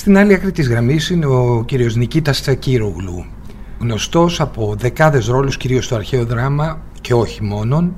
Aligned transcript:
Στην 0.00 0.18
άλλη 0.18 0.34
άκρη 0.34 0.52
της 0.52 0.68
γραμμής 0.68 1.10
είναι 1.10 1.26
ο 1.26 1.64
κύριος 1.66 1.96
Νικήτας 1.96 2.40
Τσακύρογλου, 2.40 3.24
γνωστός 3.80 4.40
από 4.40 4.74
δεκάδες 4.78 5.26
ρόλους 5.26 5.56
κυρίως 5.56 5.84
στο 5.84 5.94
αρχαίο 5.94 6.24
δράμα 6.24 6.80
και 7.00 7.14
όχι 7.14 7.42
μόνον, 7.42 7.94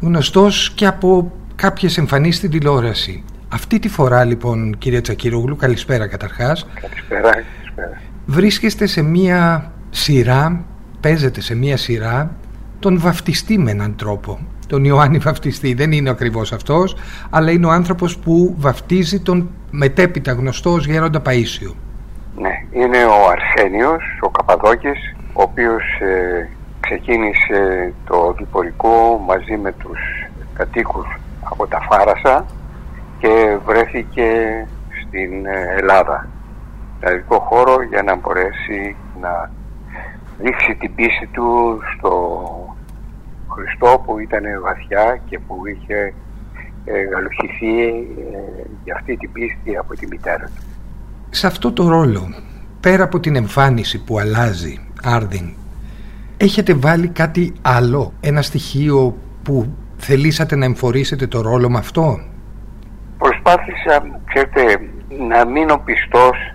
γνωστός 0.00 0.72
και 0.74 0.86
από 0.86 1.32
κάποιες 1.54 1.98
εμφανίσεις 1.98 2.36
στην 2.36 2.50
τηλεόραση. 2.50 3.24
Αυτή 3.48 3.78
τη 3.78 3.88
φορά 3.88 4.24
λοιπόν 4.24 4.78
κύριε 4.78 5.00
Τσακύρογλου, 5.00 5.56
καλησπέρα 5.56 6.06
καταρχάς. 6.06 6.66
Καλησπέρα, 6.80 7.30
καλησπέρα. 7.30 8.00
Βρίσκεστε 8.26 8.86
σε 8.86 9.02
μία 9.02 9.72
σειρά, 9.90 10.64
παίζετε 11.00 11.40
σε 11.40 11.54
μία 11.54 11.76
σειρά 11.76 12.36
τον 12.84 12.98
βαφτιστή 13.00 13.58
με 13.58 13.70
έναν 13.70 13.96
τρόπο. 13.96 14.38
Τον 14.66 14.84
Ιωάννη 14.84 15.18
Βαφτιστή 15.18 15.74
δεν 15.74 15.92
είναι 15.92 16.10
ακριβώς 16.10 16.52
αυτός, 16.52 16.96
αλλά 17.30 17.50
είναι 17.50 17.66
ο 17.66 17.70
άνθρωπος 17.70 18.18
που 18.18 18.54
βαφτίζει 18.58 19.20
τον 19.20 19.50
μετέπειτα 19.70 20.32
γνωστό 20.32 20.70
ως 20.70 20.86
Γέροντα 20.86 21.22
Παΐσιο. 21.26 21.72
Ναι, 22.36 22.50
είναι 22.70 23.04
ο 23.04 23.28
Αρσένιος, 23.30 24.02
ο 24.20 24.28
Καπαδόκης, 24.28 25.14
ο 25.32 25.42
οποίος 25.42 25.82
ε, 26.00 26.48
ξεκίνησε 26.80 27.92
το 28.06 28.34
διπορικό 28.38 29.24
μαζί 29.26 29.56
με 29.56 29.72
τους 29.72 29.98
κατοίκους 30.54 31.06
από 31.50 31.66
τα 31.66 31.80
Φάρασα 31.80 32.46
και 33.18 33.56
βρέθηκε 33.66 34.28
στην 35.00 35.46
ε, 35.46 35.74
Ελλάδα. 35.78 36.28
Ελληνικό 37.00 37.38
χώρο 37.38 37.82
για 37.82 38.02
να 38.02 38.16
μπορέσει 38.16 38.96
να 39.20 39.50
δείξει 40.38 40.74
την 40.74 40.94
πίστη 40.94 41.26
του 41.26 41.80
στο 41.96 42.12
Χριστό 43.54 44.02
που 44.04 44.18
ήταν 44.18 44.42
βαθιά 44.62 45.20
και 45.28 45.38
που 45.38 45.66
είχε 45.66 46.14
ε, 46.84 47.02
γαλουχηθεί 47.02 47.78
ε, 47.78 48.66
για 48.84 48.94
αυτή 48.94 49.16
την 49.16 49.32
πίστη 49.32 49.76
από 49.76 49.94
τη 49.94 50.06
μητέρα 50.06 50.44
του. 50.44 50.62
Σε 51.30 51.46
αυτό 51.46 51.72
το 51.72 51.88
ρόλο, 51.88 52.34
πέρα 52.80 53.04
από 53.04 53.20
την 53.20 53.36
εμφάνιση 53.36 54.04
που 54.04 54.18
αλλάζει, 54.18 54.80
Άρδιν, 55.04 55.52
έχετε 56.36 56.74
βάλει 56.74 57.08
κάτι 57.08 57.52
άλλο, 57.62 58.12
ένα 58.20 58.42
στοιχείο 58.42 59.16
που 59.42 59.74
θελήσατε 59.96 60.56
να 60.56 60.64
εμφορήσετε 60.64 61.26
το 61.26 61.40
ρόλο 61.40 61.70
με 61.70 61.78
αυτό; 61.78 62.20
Προσπάθησα, 63.18 64.20
ξέρετε, 64.24 64.80
να 65.28 65.44
μείνω 65.46 65.78
πιστός 65.84 66.54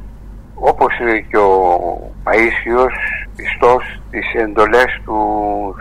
όπως 0.53 0.93
και 1.29 1.37
ο 1.37 2.11
Παΐσιος 2.23 2.93
πιστός 3.35 3.99
στις 4.07 4.33
εντολές 4.33 5.01
του 5.05 5.15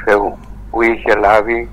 Θεού 0.04 0.38
που 0.78 0.84
είχε 0.84 1.14
λάβει 1.14 1.68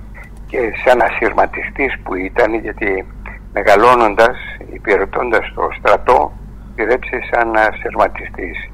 και 0.47 0.59
σαν 0.85 1.01
ασυρματιστής 1.01 1.99
που 2.03 2.15
ήταν 2.15 2.53
γιατί 2.53 3.05
μεγαλώνοντας, 3.53 4.37
υπηρετώντας 4.73 5.51
το 5.55 5.69
στρατό 5.77 6.31
υπηρέτησε 6.71 7.19
σαν 7.31 7.55
ασυρματιστής 7.55 8.69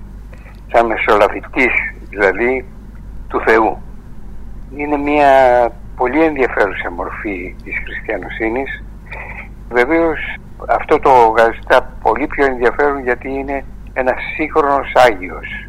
σαν 0.71 0.85
μεσολαβητής 0.85 1.73
δηλαδή 2.09 2.65
του 3.27 3.41
Θεού. 3.45 3.77
Είναι 4.75 4.97
μια 4.97 5.31
πολύ 5.95 6.23
ενδιαφέρουσα 6.23 6.91
μορφή 6.91 7.55
της 7.63 7.75
χριστιανοσύνης. 7.85 8.83
Βεβαίως 9.69 10.19
αυτό 10.67 10.99
το 10.99 11.09
γαζιτά 11.37 11.93
πολύ 12.01 12.27
πιο 12.27 12.45
ενδιαφέρον 12.45 13.03
γιατί 13.03 13.29
είναι 13.29 13.65
ένας 13.93 14.21
σύγχρονος 14.35 14.91
Άγιος. 14.95 15.67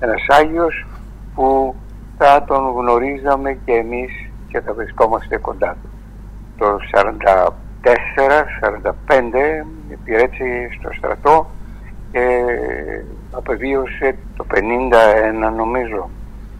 Ένας 0.00 0.24
Άγιος 0.28 0.86
που 1.34 1.74
θα 2.22 2.44
τον 2.44 2.72
γνωρίζαμε 2.76 3.58
και 3.64 3.72
εμείς 3.72 4.10
και 4.48 4.60
θα 4.60 4.74
βρισκόμαστε 4.74 5.36
κοντά 5.36 5.76
του. 5.82 5.88
Το 6.58 6.78
44-45 7.82 7.92
υπηρέτησε 9.90 10.68
στο 10.78 10.90
στρατό 10.96 11.50
και 12.12 12.44
απεβίωσε 13.30 14.16
το 14.36 14.44
51 14.54 15.54
νομίζω 15.56 16.10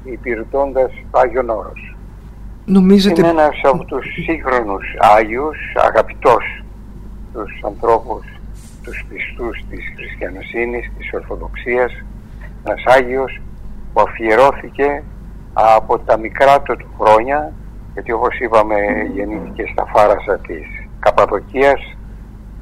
υπηρετώντας 0.05 0.93
Άγιον 1.11 1.51
Όρος. 1.51 1.97
Νομίζετε... 2.65 3.21
Είναι 3.21 3.31
ένας 3.31 3.61
από 3.63 3.85
τους 3.85 4.07
σύγχρονους 4.25 4.85
Άγιους, 4.99 5.59
αγαπητός 5.75 6.65
τους 7.33 7.61
ανθρώπους, 7.65 8.27
τους 8.83 9.05
πιστούς 9.09 9.65
της 9.71 9.93
χριστιανοσύνης, 9.97 10.91
της 10.99 11.13
Ορθοδοξίας, 11.13 11.93
ένας 12.65 12.83
Άγιος 12.85 13.41
που 13.93 14.01
αφιερώθηκε 14.01 15.03
από 15.53 15.99
τα 15.99 16.19
μικρά 16.19 16.61
του 16.61 16.77
χρόνια 17.01 17.53
γιατί 17.93 18.13
όπως 18.13 18.39
είπαμε 18.39 18.77
γεννήθηκε 19.15 19.65
στα 19.73 19.87
φάρασα 19.95 20.39
της 20.39 20.65
Καπαδοκίας 20.99 21.81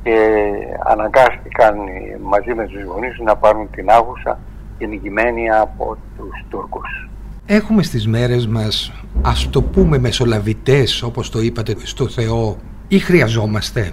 και 0.03 0.41
αναγκάστηκαν 0.85 1.75
μαζί 2.23 2.55
με 2.55 2.67
τους 2.67 2.83
γονείς 2.83 3.19
να 3.19 3.37
πάρουν 3.37 3.71
την 3.71 3.91
άγουσα 3.91 4.39
γεννημένοι 4.79 5.51
από 5.51 5.97
τους 6.17 6.45
Τούρκους. 6.49 7.09
Έχουμε 7.47 7.83
στις 7.83 8.07
μέρες 8.07 8.47
μας 8.47 8.93
ας 9.23 9.51
το 9.51 9.63
πούμε 9.63 9.99
μεσολαβητές 9.99 11.03
όπως 11.03 11.31
το 11.31 11.41
είπατε 11.41 11.75
στο 11.79 12.09
Θεό 12.09 12.57
ή 12.89 12.99
χρειαζόμαστε; 12.99 13.93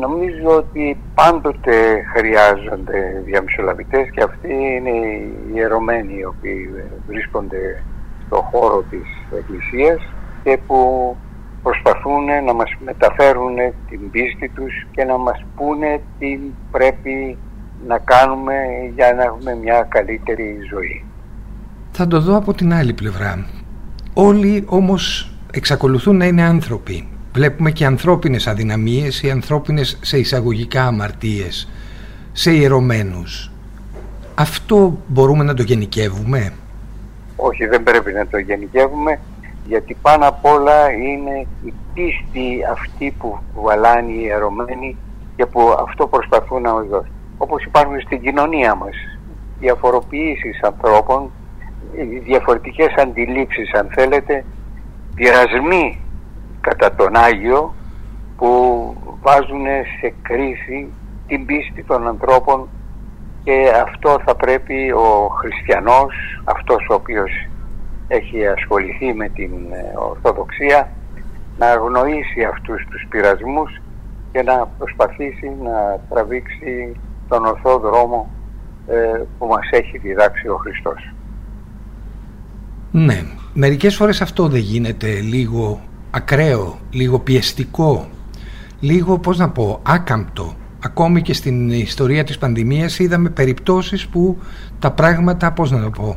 Νομίζω 0.00 0.56
ότι 0.56 0.98
πάντοτε 1.14 2.02
χρειάζονται 2.14 3.22
διαμεσολαβητές 3.24 4.10
και 4.10 4.22
αυτοί 4.22 4.52
είναι 4.52 4.90
οι 4.90 5.34
ιερωμένοι 5.54 6.14
οι 6.18 6.24
οποίοι 6.24 6.70
βρίσκονται 7.06 7.82
στο 8.26 8.48
χώρο 8.50 8.84
της 8.90 9.06
Εκκλησίας 9.38 10.00
και 10.42 10.58
που 10.66 10.80
προσπαθούν 11.62 12.24
να 12.44 12.52
μας 12.54 12.70
μεταφέρουν 12.84 13.54
την 13.88 14.10
πίστη 14.10 14.48
τους 14.48 14.86
και 14.90 15.04
να 15.04 15.16
μας 15.16 15.44
πούνε 15.56 16.00
τι 16.18 16.38
πρέπει 16.70 17.38
να 17.86 17.98
κάνουμε 17.98 18.54
για 18.94 19.14
να 19.14 19.22
έχουμε 19.22 19.54
μια 19.54 19.86
καλύτερη 19.88 20.58
ζωή. 20.72 21.04
Θα 21.90 22.06
το 22.06 22.20
δω 22.20 22.36
από 22.36 22.54
την 22.54 22.72
άλλη 22.72 22.92
πλευρά. 22.92 23.46
Όλοι 24.14 24.64
όμως 24.66 25.30
εξακολουθούν 25.52 26.16
να 26.16 26.26
είναι 26.26 26.42
άνθρωποι. 26.42 27.08
Βλέπουμε 27.32 27.70
και 27.70 27.84
ανθρώπινες 27.84 28.46
αδυναμίες 28.46 29.22
ή 29.22 29.30
ανθρώπινες 29.30 29.98
σε 30.02 30.18
εισαγωγικά 30.18 30.86
αμαρτίες, 30.86 31.68
σε 32.32 32.50
ιερωμένους. 32.52 33.50
Αυτό 34.34 34.98
μπορούμε 35.06 35.44
να 35.44 35.54
το 35.54 35.62
γενικεύουμε; 35.62 36.52
Όχι, 37.36 37.66
δεν 37.66 37.82
πρέπει 37.82 38.12
να 38.12 38.26
το 38.26 38.38
γενικεύουμε 38.38 39.18
γιατί 39.66 39.96
πάνω 40.02 40.28
απ' 40.28 40.44
όλα 40.44 40.92
είναι 40.92 41.46
η 41.64 41.74
πίστη 41.94 42.58
αυτή 42.70 43.14
που 43.18 43.38
βαλάνει 43.54 44.12
οι 44.12 44.22
ιερωμένοι 44.22 44.96
και 45.36 45.46
που 45.46 45.76
αυτό 45.78 46.06
προσπαθούν 46.06 46.62
να 46.62 46.72
μας 46.72 46.86
δώσουν. 46.86 47.12
Όπως 47.38 47.64
υπάρχουν 47.64 48.00
στην 48.00 48.20
κοινωνία 48.20 48.74
μας, 48.74 48.94
διαφοροποιήσεις 49.58 50.62
ανθρώπων, 50.62 51.30
διαφορετικές 52.24 52.94
αντιλήψεις 52.94 53.72
αν 53.72 53.88
θέλετε, 53.90 54.44
πειρασμοί 55.14 56.00
κατά 56.60 56.94
τον 56.94 57.16
Άγιο 57.16 57.74
που 58.36 58.46
βάζουν 59.22 59.64
σε 60.00 60.14
κρίση 60.22 60.92
την 61.26 61.46
πίστη 61.46 61.84
των 61.84 62.08
ανθρώπων 62.08 62.68
και 63.46 63.72
αυτό 63.86 64.20
θα 64.24 64.34
πρέπει 64.36 64.92
ο 64.92 65.28
χριστιανός, 65.38 66.14
αυτός 66.44 66.86
ο 66.90 66.94
οποίος 66.94 67.30
έχει 68.08 68.46
ασχοληθεί 68.46 69.14
με 69.14 69.28
την 69.28 69.52
ε, 69.72 69.98
Ορθοδοξία 70.10 70.92
να 71.58 71.66
αγνοήσει 71.66 72.42
αυτούς 72.52 72.86
τους 72.90 73.06
πειρασμούς 73.08 73.80
και 74.32 74.42
να 74.42 74.68
προσπαθήσει 74.78 75.52
να 75.62 76.00
τραβήξει 76.08 76.96
τον 77.28 77.44
ορθό 77.44 77.78
δρόμο 77.78 78.30
ε, 78.86 79.22
που 79.38 79.46
μας 79.46 79.68
έχει 79.70 79.98
διδάξει 79.98 80.48
ο 80.48 80.56
Χριστός. 80.56 81.12
Ναι, 82.90 83.22
μερικές 83.54 83.96
φορές 83.96 84.20
αυτό 84.20 84.48
δεν 84.48 84.60
γίνεται 84.60 85.20
λίγο 85.20 85.80
ακραίο, 86.10 86.78
λίγο 86.90 87.18
πιεστικό, 87.18 88.08
λίγο 88.80 89.18
πώς 89.18 89.38
να 89.38 89.50
πω, 89.50 89.80
άκαμπτο 89.82 90.54
ακόμη 90.86 91.22
και 91.22 91.34
στην 91.34 91.70
ιστορία 91.70 92.24
της 92.24 92.38
πανδημίας 92.38 92.98
είδαμε 92.98 93.28
περιπτώσεις 93.28 94.06
που 94.06 94.38
τα 94.78 94.90
πράγματα, 94.90 95.52
πώς 95.52 95.70
να 95.70 95.82
το 95.82 95.90
πω, 95.90 96.16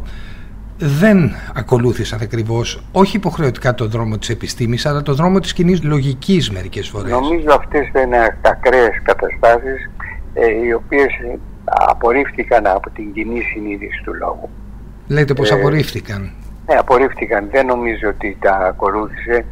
δεν 0.77 1.31
ακολούθησαν 1.55 2.19
ακριβώς 2.21 2.83
όχι 2.91 3.15
υποχρεωτικά 3.17 3.73
το 3.73 3.87
δρόμο 3.87 4.17
της 4.17 4.29
επιστήμης 4.29 4.85
αλλά 4.85 5.01
το 5.01 5.13
δρόμο 5.13 5.39
της 5.39 5.53
κοινής 5.53 5.83
λογικής 5.83 6.51
μερικές 6.51 6.87
φορές. 6.87 7.11
Νομίζω 7.11 7.47
αυτές 7.51 7.89
δεν 7.91 8.05
είναι 8.05 8.37
ακραίες 8.41 9.01
καταστάσεις 9.03 9.89
ε, 10.33 10.65
οι 10.65 10.73
οποίες 10.73 11.07
απορρίφθηκαν 11.63 12.67
από 12.67 12.89
την 12.89 13.13
κοινή 13.13 13.41
συνείδηση 13.41 14.01
του 14.03 14.13
λόγου. 14.13 14.49
Λέτε 15.07 15.33
πως 15.33 15.51
ε, 15.51 15.53
απορρίφθηκαν. 15.53 16.31
Ναι, 16.67 16.75
απορρίφθηκαν. 16.75 17.47
Δεν 17.51 17.65
νομίζω 17.65 18.09
ότι 18.09 18.37
τα 18.41 18.57
ακολούθησε 18.57 19.45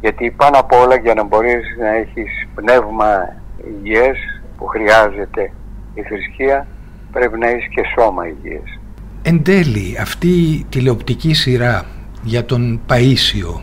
γιατί 0.00 0.30
πάνω 0.30 0.58
απ' 0.58 0.72
όλα 0.72 0.96
για 0.96 1.14
να 1.14 1.24
μπορείς 1.24 1.76
να 1.78 1.88
έχεις 1.88 2.48
πνεύμα 2.54 3.34
υγιές 3.68 4.18
που 4.58 4.66
χρειάζεται 4.66 5.52
η 5.94 6.02
θρησκεία 6.02 6.66
πρέπει 7.12 7.38
να 7.38 7.48
έχει 7.48 7.68
και 7.68 7.82
σώμα 7.96 8.26
υγιές. 8.26 8.78
Εν 9.22 9.42
τέλει 9.42 9.98
αυτή 10.00 10.28
η 10.28 10.66
τηλεοπτική 10.68 11.34
σειρά 11.34 11.86
για 12.22 12.44
τον 12.44 12.80
Παΐσιο 12.88 13.60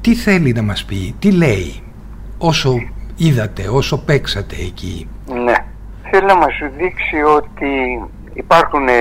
τι 0.00 0.14
θέλει 0.14 0.52
να 0.52 0.62
μας 0.62 0.84
πει, 0.84 1.14
τι 1.18 1.32
λέει 1.32 1.82
όσο 2.38 2.74
είδατε, 3.16 3.68
όσο 3.68 4.04
παίξατε 4.04 4.56
εκεί; 4.56 5.08
Ναι, 5.44 5.54
θέλει 6.10 6.26
να 6.26 6.36
μας 6.36 6.52
δείξει 6.76 7.22
ότι 7.22 8.02
υπάρχουν 8.34 8.88
ε, 8.88 8.92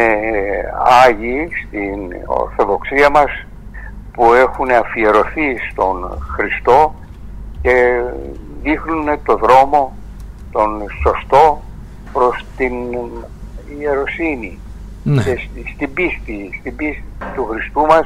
Άγιοι 1.05 1.49
στην 1.67 1.99
Ορθοδοξία 2.25 3.09
μας 3.09 3.45
που 4.13 4.33
έχουν 4.33 4.71
αφιερωθεί 4.71 5.57
στον 5.71 6.17
Χριστό 6.35 6.95
και 7.61 8.01
δείχνουν 8.61 9.05
το 9.23 9.35
δρόμο 9.37 9.95
τον 10.51 10.69
σωστό 11.03 11.61
προς 12.13 12.45
την 12.57 12.73
ιεροσύνη 13.79 14.59
Ναι. 15.03 15.23
και 15.23 15.37
στην 15.73 15.93
πίστη, 15.93 16.49
στην 16.59 16.75
πίστη 16.75 17.03
του 17.35 17.45
Χριστού 17.51 17.81
μας 17.81 18.05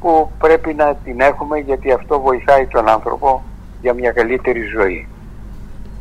που 0.00 0.30
πρέπει 0.38 0.74
να 0.74 0.94
την 1.04 1.20
έχουμε 1.20 1.58
γιατί 1.58 1.92
αυτό 1.92 2.20
βοηθάει 2.20 2.66
τον 2.66 2.88
άνθρωπο 2.88 3.44
για 3.82 3.92
μια 3.94 4.10
καλύτερη 4.12 4.60
ζωή. 4.78 5.06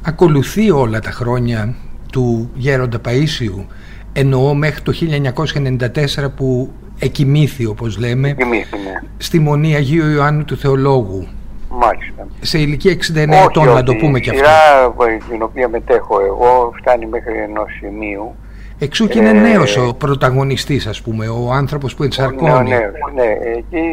Ακολουθεί 0.01 0.71
όλα 0.71 0.99
τα 0.99 1.11
χρόνια 1.11 1.75
του 2.11 2.49
Γέροντα 2.53 3.01
Παΐσιου 3.05 3.65
εννοώ 4.13 4.53
μέχρι 4.53 4.81
το 4.81 4.91
1994 4.91 6.31
που 6.35 6.71
εκοιμήθη 6.99 7.65
όπως 7.65 7.97
λέμε 7.97 8.35
Εμείς 8.37 8.69
είναι, 8.71 9.03
στη 9.17 9.39
Μονή 9.39 9.75
Αγίου 9.75 10.09
Ιωάννου 10.09 10.45
του 10.45 10.57
Θεολόγου 10.57 11.27
μάλιστα. 11.69 12.27
σε 12.41 12.59
ηλικία 12.59 12.91
69 12.91 13.15
ετών 13.15 13.65
να 13.65 13.83
το 13.83 13.91
ότι 13.91 13.99
πούμε 13.99 14.19
και 14.19 14.29
η 14.29 14.39
αυτό. 14.39 14.45
σειρά 14.45 15.19
την 15.29 15.41
οποία 15.41 15.69
μετέχω 15.69 16.19
εγώ 16.25 16.73
φτάνει 16.79 17.05
μέχρι 17.05 17.37
ενός 17.37 17.71
σημείου. 17.79 18.35
Εξού 18.79 19.07
και 19.07 19.19
είναι 19.19 19.29
Ε, 19.29 19.33
νέος 19.33 19.77
ο 19.77 19.93
πρωταγωνιστής 19.93 20.87
ας 20.87 21.01
πούμε 21.01 21.27
ο 21.27 21.51
άνθρωπος 21.51 21.95
που 21.95 22.01
Ναι, 22.01 22.05
ενσαρκώνει. 22.05 22.69
Ναι, 22.69 22.79
ναι, 23.15 23.31
εκεί 23.57 23.83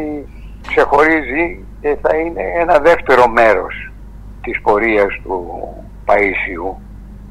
ξεχωρίζει 0.69 1.65
και 1.81 1.97
θα 2.03 2.17
είναι 2.17 2.43
ένα 2.61 2.79
δεύτερο 2.79 3.29
μέρος 3.29 3.93
της 4.43 4.61
πορείας 4.61 5.20
του 5.23 5.44
Παΐσιου 6.06 6.77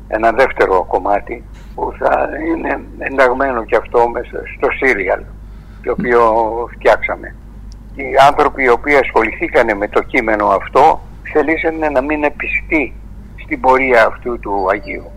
ένα 0.07 0.31
δεύτερο 0.31 0.83
κομμάτι 0.83 1.43
που 1.75 1.93
θα 1.99 2.29
είναι 2.47 2.79
ενταγμένο 2.97 3.65
και 3.65 3.75
αυτό 3.75 4.09
μέσα 4.09 4.37
στο 4.57 4.67
σύριαλ 4.71 5.21
το 5.83 5.91
οποίο 5.91 6.21
φτιάξαμε. 6.75 7.35
Οι 7.95 8.03
άνθρωποι 8.27 8.63
οι 8.63 8.69
οποίοι 8.69 8.95
ασχοληθήκανε 8.95 9.73
με 9.73 9.87
το 9.87 10.01
κείμενο 10.01 10.47
αυτό 10.47 11.01
θελήσανε 11.33 11.89
να 11.89 12.01
μην 12.01 12.21
πιστοί 12.37 12.93
στην 13.43 13.59
πορεία 13.59 14.05
αυτού 14.05 14.39
του 14.39 14.67
Αγίου. 14.71 15.11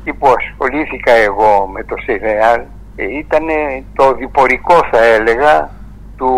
Εκεί 0.00 0.12
που 0.18 0.28
ασχολήθηκα 0.38 1.12
εγώ 1.12 1.66
με 1.72 1.84
το 1.84 1.94
σύριαλ 2.04 2.60
ήταν 2.96 3.44
το 3.94 4.14
διπορικό 4.14 4.74
θα 4.90 5.04
έλεγα 5.04 5.70
του 6.16 6.32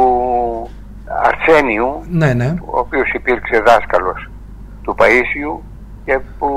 Αρσένιου 1.23 2.05
ναι 2.11 2.35
ναι 2.35 2.55
ο 2.61 2.79
οποίος 2.79 3.13
υπήρξε 3.13 3.61
δάσκαλος 3.61 4.31
του 4.83 4.95
Παΐσιου 4.99 5.61
και 6.05 6.19
που 6.39 6.49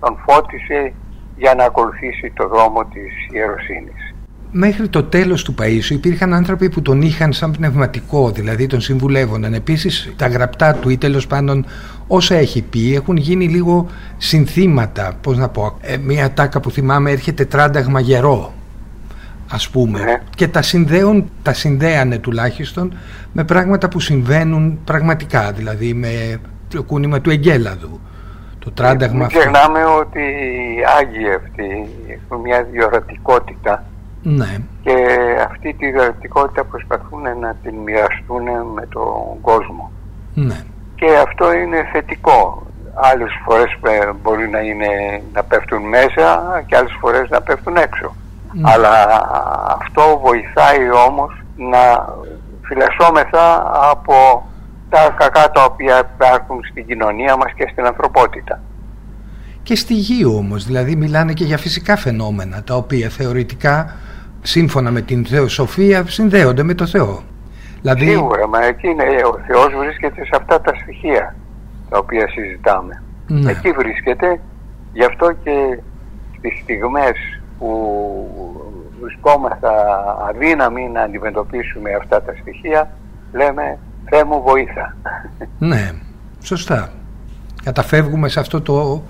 τον 0.00 0.18
φώτισε 0.26 0.92
για 1.36 1.54
να 1.54 1.64
ακολουθήσει 1.64 2.32
το 2.36 2.48
δρόμο 2.48 2.84
της 2.84 3.12
ιεροσύνης. 3.32 4.13
Μέχρι 4.56 4.88
το 4.88 5.02
τέλος 5.02 5.44
του 5.44 5.54
Παΐσιου 5.58 5.90
υπήρχαν 5.90 6.34
άνθρωποι 6.34 6.68
που 6.68 6.82
τον 6.82 7.02
είχαν 7.02 7.32
σαν 7.32 7.50
πνευματικό, 7.50 8.30
δηλαδή 8.30 8.66
τον 8.66 8.80
συμβουλεύονταν. 8.80 9.54
Επίσης 9.54 10.12
τα 10.16 10.26
γραπτά 10.28 10.74
του 10.74 10.88
ή 10.88 10.98
τέλος 10.98 11.26
πάντων 11.26 11.66
όσα 12.06 12.34
έχει 12.34 12.62
πει 12.62 12.94
έχουν 12.94 13.16
γίνει 13.16 13.48
λίγο 13.48 13.86
συνθήματα, 14.16 15.12
πώς 15.20 15.38
να 15.38 15.48
πω, 15.48 15.78
ε, 15.80 15.96
μια 15.96 16.32
τάκα 16.32 16.60
που 16.60 16.70
θυμάμαι 16.70 17.10
έρχεται 17.10 17.44
τράνταγμα 17.44 18.00
γερό 18.00 18.52
ας 19.50 19.68
πούμε 19.68 20.00
Ναι. 20.00 20.20
και 20.36 20.48
τα 20.48 20.62
συνδέουν, 20.62 21.30
τα 21.42 21.52
συνδέανε 21.52 22.18
τουλάχιστον 22.18 22.96
με 23.32 23.44
πράγματα 23.44 23.88
που 23.88 24.00
συμβαίνουν 24.00 24.78
πραγματικά, 24.84 25.52
δηλαδή 25.52 25.94
με 25.94 26.36
το 26.68 26.82
κούνημα 26.82 27.20
του 27.20 27.30
Εγκέλαδου. 27.30 28.00
Το 28.58 28.70
τράνταγμα 28.70 29.16
Μην 29.16 29.24
αυτό. 29.26 29.38
ξεχνάμε 29.38 29.78
ότι 29.84 30.20
οι 30.20 30.82
Άγιοι 31.00 31.28
αυτοί 31.34 31.88
έχουν 32.14 32.40
μια 32.40 32.66
διορατικότητα 32.72 33.84
Ναι, 34.26 34.58
και 34.82 34.94
αυτή 35.50 35.74
τη 35.74 35.90
διορατικότητα 35.90 36.64
προσπαθούν 36.64 37.22
να 37.40 37.56
την 37.62 37.74
μοιραστούν 37.74 38.42
με 38.74 38.86
τον 38.88 39.40
κόσμο. 39.40 39.90
ναι. 40.34 40.64
Και 40.94 41.16
αυτό 41.26 41.52
είναι 41.52 41.88
θετικό. 41.92 42.66
Άλλες 42.94 43.30
φορές 43.44 43.72
ε, 43.82 44.12
μπορεί 44.22 44.48
να, 44.48 44.60
είναι, 44.60 45.22
να 45.32 45.42
πέφτουν 45.42 45.82
μέσα 45.82 46.62
και 46.66 46.76
άλλες 46.76 46.96
φορές 47.00 47.28
να 47.30 47.40
πέφτουν 47.40 47.76
έξω. 47.76 48.14
Ναι. 48.52 48.70
Αλλά 48.72 48.92
αυτό 49.80 50.20
βοηθάει 50.24 50.90
όμως 51.08 51.42
να 51.56 52.08
φυλασσόμεθα 52.62 53.72
από 53.90 54.46
τα 54.88 55.14
κακά 55.18 55.50
τα 55.50 55.64
οποία 55.64 56.10
υπάρχουν 56.14 56.60
στην 56.70 56.86
κοινωνία 56.86 57.36
μας 57.36 57.52
και 57.56 57.68
στην 57.72 57.86
ανθρωπότητα. 57.86 58.60
Και 59.62 59.76
στη 59.76 59.94
γη 59.94 60.24
όμως, 60.24 60.64
δηλαδή 60.64 60.96
μιλάνε 60.96 61.32
και 61.32 61.44
για 61.44 61.58
φυσικά 61.58 61.96
φαινόμενα 61.96 62.62
τα 62.62 62.74
οποία 62.74 63.08
θεωρητικά 63.08 63.94
σύμφωνα 64.48 64.90
με 64.90 65.00
την 65.00 65.26
θεοσοφία 65.26 66.04
συνδέονται 66.06 66.62
με 66.62 66.74
το 66.74 66.86
Θεό. 66.86 67.22
Δηλαδή, 67.80 68.06
Σίγουρα, 68.08 68.48
μα 68.48 68.64
εκεί 68.64 68.88
είναι, 68.88 69.02
ο 69.02 69.38
Θεός 69.46 69.68
βρίσκεται 69.78 70.24
σε 70.24 70.30
αυτά 70.36 70.60
τα 70.60 70.72
στοιχεία 70.82 71.34
τα 71.90 71.98
οποία 71.98 72.28
συζητάμε. 72.28 73.02
Ναι. 73.26 73.50
Εκεί 73.50 73.70
βρίσκεται, 73.70 74.40
γι' 74.92 75.04
αυτό 75.04 75.32
και 75.44 75.78
στις 76.38 76.58
στιγμές 76.62 77.16
που 77.58 77.70
βρισκόμαστε 79.00 79.66
αδύναμοι 80.28 80.88
να 80.88 81.00
αντιμετωπίσουμε 81.02 81.90
αυτά 81.94 82.22
τα 82.22 82.34
στοιχεία, 82.40 82.90
λέμε 83.32 83.78
Θεέ 84.10 84.24
μου 84.24 84.42
βοήθα. 84.42 84.96
ναι, 85.58 85.90
σωστά. 86.42 86.92
Καταφεύγουμε 87.64 88.28
σε 88.28 88.40
αυτό 88.40 88.60
το, 88.60 89.02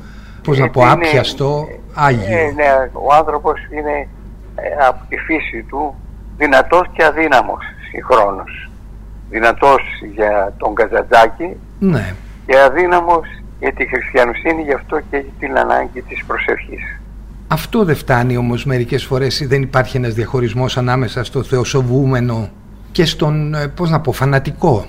πώς 0.43 0.59
να 0.59 0.71
πω, 0.71 0.81
Είναι- 0.81 0.91
άπιαστο 0.93 1.67
Άγιο. 1.95 2.37
Ε, 2.39 2.53
ναι, 2.55 2.91
ο 2.93 3.15
άνθρωπος 3.15 3.61
είναι 3.71 3.91
ε, 4.01 4.07
από 4.89 5.01
τη 5.09 5.17
φύση 5.17 5.63
του 5.69 5.95
δυνατός 6.37 6.87
και 6.93 7.05
αδύναμος 7.05 7.65
συγχρόνως. 7.91 8.71
Δυνατός 9.31 9.83
για 10.15 10.55
τον 10.59 10.75
Καζαντζάκη 10.75 11.57
Ναι, 11.79 12.15
και 12.47 12.59
αδύναμος 12.61 13.27
για 13.61 13.73
τη 13.73 13.87
χριστιανοσύνη, 13.89 14.63
γι' 14.63 14.73
αυτό 14.73 15.01
και 15.11 15.17
έχει 15.17 15.33
την 15.39 15.59
ανάγκη 15.59 16.03
της 16.03 16.25
προσευχής. 16.25 17.01
αυτό 17.49 17.85
δεν 17.85 17.97
φτάνει 17.97 18.37
όμως 18.37 18.65
μερικές 18.65 19.05
φορές 19.05 19.47
δεν 19.49 19.63
υπάρχει 19.63 19.97
ένας 19.97 20.15
διαχωρισμός 20.15 20.77
ανάμεσα 20.77 21.25
στο 21.25 21.43
θεοσοβούμενο 21.43 22.49
και 22.93 23.05
στον, 23.05 23.55
ε, 23.55 23.67
πώς 23.69 23.91
να 23.91 24.01
πω, 24.01 24.13
φανατικό. 24.13 24.85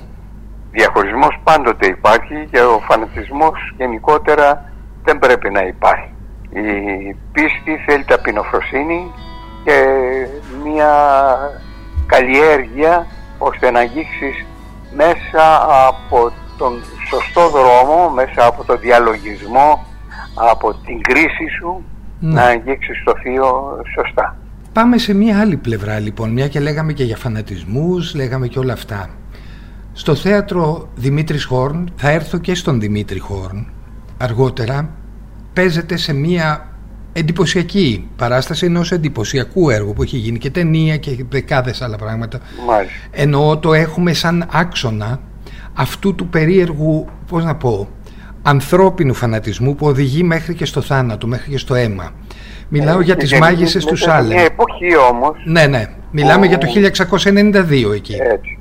Διαχωρισμός 0.72 1.40
πάντοτε 1.44 1.88
υπάρχει 1.88 2.48
και 2.52 2.60
ο 2.60 2.80
φανατισμός 2.90 3.74
γενικότερα 3.78 4.72
δεν 5.04 5.20
πρέπει 5.20 5.50
να 5.50 5.62
υπάρχει. 5.62 6.10
Η 6.50 7.16
πίστη 7.32 7.84
θέλει 7.86 8.04
ταπεινοφροσύνη 8.04 9.12
και 9.66 9.78
μια 10.64 10.92
καλλιέργεια 12.06 13.08
ώστε 13.38 13.72
να 13.72 13.80
αγγίξεις 13.80 14.46
μέσα 14.96 15.66
από 15.88 16.32
τον 16.58 16.74
σωστό 17.10 17.50
δρόμο, 17.50 18.10
μέσα 18.10 18.46
από 18.46 18.64
τον 18.64 18.80
διαλογισμό, 18.80 19.86
από 20.52 20.74
την 20.74 21.02
κρίση 21.02 21.48
σου 21.60 21.84
Ναι. 22.20 22.34
να 22.34 22.42
αγγίξεις 22.42 23.04
το 23.04 23.14
θείο 23.24 23.78
σωστά. 23.96 24.38
Πάμε 24.74 24.98
σε 24.98 25.14
μια 25.14 25.40
άλλη 25.40 25.58
πλευρά 25.58 26.00
λοιπόν, 26.00 26.30
μια 26.32 26.48
και 26.48 26.60
λέγαμε 26.60 26.94
και 26.94 27.04
για 27.04 27.18
φανατισμούς, 27.18 28.16
λέγαμε 28.16 28.48
και 28.48 28.60
όλα 28.60 28.74
αυτά. 28.74 29.10
Στο 29.94 30.16
θέατρο 30.16 30.88
Δημήτρης 30.96 31.44
Χόρν, 31.46 31.92
θα 31.96 32.10
έρθω 32.10 32.38
και 32.38 32.56
στον 32.56 32.80
Δημήτρη 32.80 33.20
Χόρν 33.20 33.68
αργότερα, 34.18 34.90
παίζεται 35.54 35.98
σε 35.98 36.14
μια 36.14 36.68
εντυπωσιακή 37.18 38.08
παράσταση 38.16 38.66
ενός 38.66 38.92
εντυπωσιακού 38.92 39.70
έργου 39.70 39.94
που 39.94 40.04
έχει 40.04 40.18
γίνει 40.18 40.38
και 40.38 40.50
ταινία 40.50 40.98
και 40.98 41.26
δεκάδες 41.30 41.82
άλλα 41.82 41.98
πράγματα. 41.98 42.40
Μάλιστα. 42.68 42.94
Εννοώ 43.12 43.58
το 43.58 43.74
έχουμε 43.74 44.14
σαν 44.14 44.48
άξονα 44.52 45.20
αυτού 45.74 46.16
του 46.16 46.28
περίεργου, 46.28 47.06
πώς 47.28 47.44
να 47.44 47.56
πω, 47.56 47.90
ανθρώπινου 48.42 49.14
φανατισμού 49.14 49.76
που 49.76 49.88
οδηγεί 49.88 50.24
μέχρι 50.24 50.54
και 50.54 50.66
στο 50.66 50.82
θάνατο, 50.82 51.28
μέχρι 51.28 51.52
και 51.52 51.58
στο 51.58 51.76
αίμα. 51.76 52.12
Μιλάω 52.70 53.02
για 53.02 53.14
Και 53.14 53.20
τις 53.20 53.30
γεννήθηκε 53.30 53.56
μάγισσες 53.58 53.84
του 53.86 53.92
μέσα 53.92 54.04
σε 54.04 54.10
Σάλεμ. 54.10 54.28
Μια 54.34 54.44
εποχή 54.44 54.98
όμως, 55.12 55.36
Ναι, 55.46 55.66
ναι. 55.68 55.86
Μιλάμε 56.12 56.46
Ο- 56.46 56.48
για 56.50 56.58
το 56.58 56.68
1692 56.68 57.92
εκεί. 57.94 58.14
έτσι, 58.14 58.58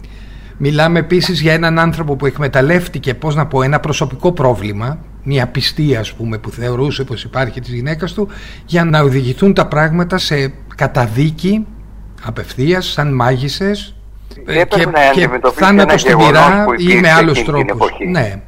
Μιλάμε 0.57 0.99
επίσης 0.99 1.41
για 1.41 1.53
έναν 1.53 1.79
άνθρωπο 1.79 2.17
που 2.17 2.27
εκμεταλλεύτηκε, 2.27 3.15
πώς 3.15 3.35
να 3.35 3.47
πω, 3.47 3.63
ένα 3.63 3.81
προσωπικό 3.81 4.33
πρόβλημα, 4.33 4.99
μια 5.25 5.47
πιστή 5.47 5.97
ας 5.97 6.13
πούμε 6.13 6.39
που 6.39 6.51
θεωρούσε 6.51 7.05
πως 7.05 7.25
υπάρχει 7.25 7.61
της 7.61 7.73
γυναίκας 7.73 8.13
του, 8.13 8.29
για 8.67 8.85
να 8.85 9.01
οδηγηθούν 9.01 9.55
τα 9.55 9.67
πράγματα 9.67 10.19
σε 10.19 10.53
καταδίκη 10.77 11.67
απευθείας, 12.25 12.87
σαν 12.87 13.15
μάγισσες 13.15 13.95
ε, 14.47 14.61
Έπρεπε 14.61 14.91
να 14.91 15.01
αντιμετωπίσει 15.01 15.65
θάνατος 15.65 15.91
ένα 15.91 15.99
στην 15.99 16.19
γεγονός 16.19 16.43
πυρά 16.43 16.65
που 16.65 16.73
ή 16.73 16.77
υπήρξε 16.79 17.01
με 17.01 17.11
άλλους 17.11 17.39
εκείνη 17.39 17.57
την 17.57 17.67
τρόπους. 17.67 17.89
εποχή. 17.89 18.07
Ναι, 18.07 18.43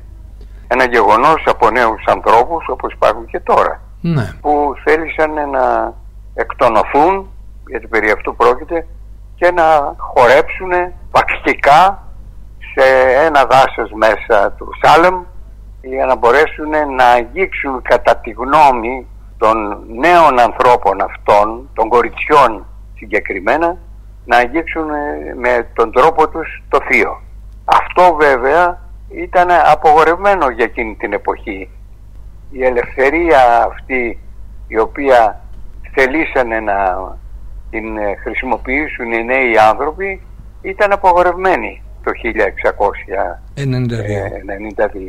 ένα 0.69 0.85
γεγονός 0.85 1.43
από 1.47 1.71
νέους 1.71 2.05
ανθρώπους 2.07 2.67
όπως 2.69 2.93
υπάρχουν 2.93 3.27
και 3.27 3.41
τώρα 3.41 3.81
ναι, 4.01 4.33
που 4.41 4.75
θέλησαν 4.85 5.31
να 5.51 5.95
εκτονωθούν 6.35 7.29
γιατί 7.67 7.87
περί 7.87 8.11
αυτού 8.11 8.37
πρόκειται 8.37 8.87
και 9.35 9.51
να 9.51 9.95
χορέψουν 9.97 10.71
παξικά 11.11 12.03
σε 12.75 12.85
ένα 13.25 13.45
δάσος 13.45 13.91
μέσα 13.95 14.53
του 14.53 14.69
Σάλεμ 14.83 15.23
για 15.89 16.07
να 16.07 16.17
μπορέσουν 16.17 16.95
να 16.97 17.05
αγγίξουν 17.05 17.83
κατά 17.83 18.17
τη 18.17 18.31
γνώμη 18.31 19.07
των 19.39 19.57
νέων 19.89 20.39
ανθρώπων 20.39 21.01
αυτών, 21.01 21.69
των 21.75 21.89
κοριτσιών 21.89 22.67
συγκεκριμένα, 22.95 23.77
να 24.25 24.37
αγγίξουν 24.37 24.91
ε, 24.91 25.35
με 25.37 25.69
τον 25.75 25.93
τρόπο 25.93 26.29
τους 26.29 26.63
το 26.69 26.79
θείο. 26.89 27.23
Αυτό 27.65 28.15
βέβαια 28.15 28.81
ήταν 29.09 29.49
απογορευμένο 29.73 30.51
για 30.51 30.65
εκείνη 30.65 30.95
την 30.95 31.13
εποχή. 31.13 31.71
Η 32.51 32.65
ελευθερία 32.65 33.65
αυτή 33.65 34.19
η 34.69 34.79
οποία 34.79 35.41
θελήσανε 35.95 36.61
να 36.61 37.09
την 37.71 37.97
ε, 37.97 38.15
χρησιμοποιήσουν 38.23 39.13
οι 39.13 39.25
νέοι 39.25 39.59
άνθρωποι 39.71 40.23
ήταν 40.63 40.93
απογορευμένη 40.93 41.83
το 42.03 42.11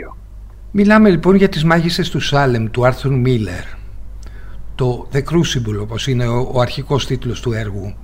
1692. 0.05 0.26
Μιλάμε 0.72 1.10
λοιπόν 1.10 1.36
για 1.36 1.50
τις 1.50 1.64
μάγισσες 1.64 2.10
του 2.10 2.20
Σάλεμ 2.20 2.66
του 2.72 2.86
Άρθρου 2.86 3.18
Μίλλερ. 3.18 3.64
Το 4.76 5.08
The 5.14 5.18
Crucible 5.18 5.80
όπως 5.82 6.08
είναι 6.08 6.28
ο, 6.28 6.50
ο 6.54 6.62
αρχικός 6.62 7.06
τίτλος 7.06 7.42
του 7.42 7.54
έργου. 7.54 7.96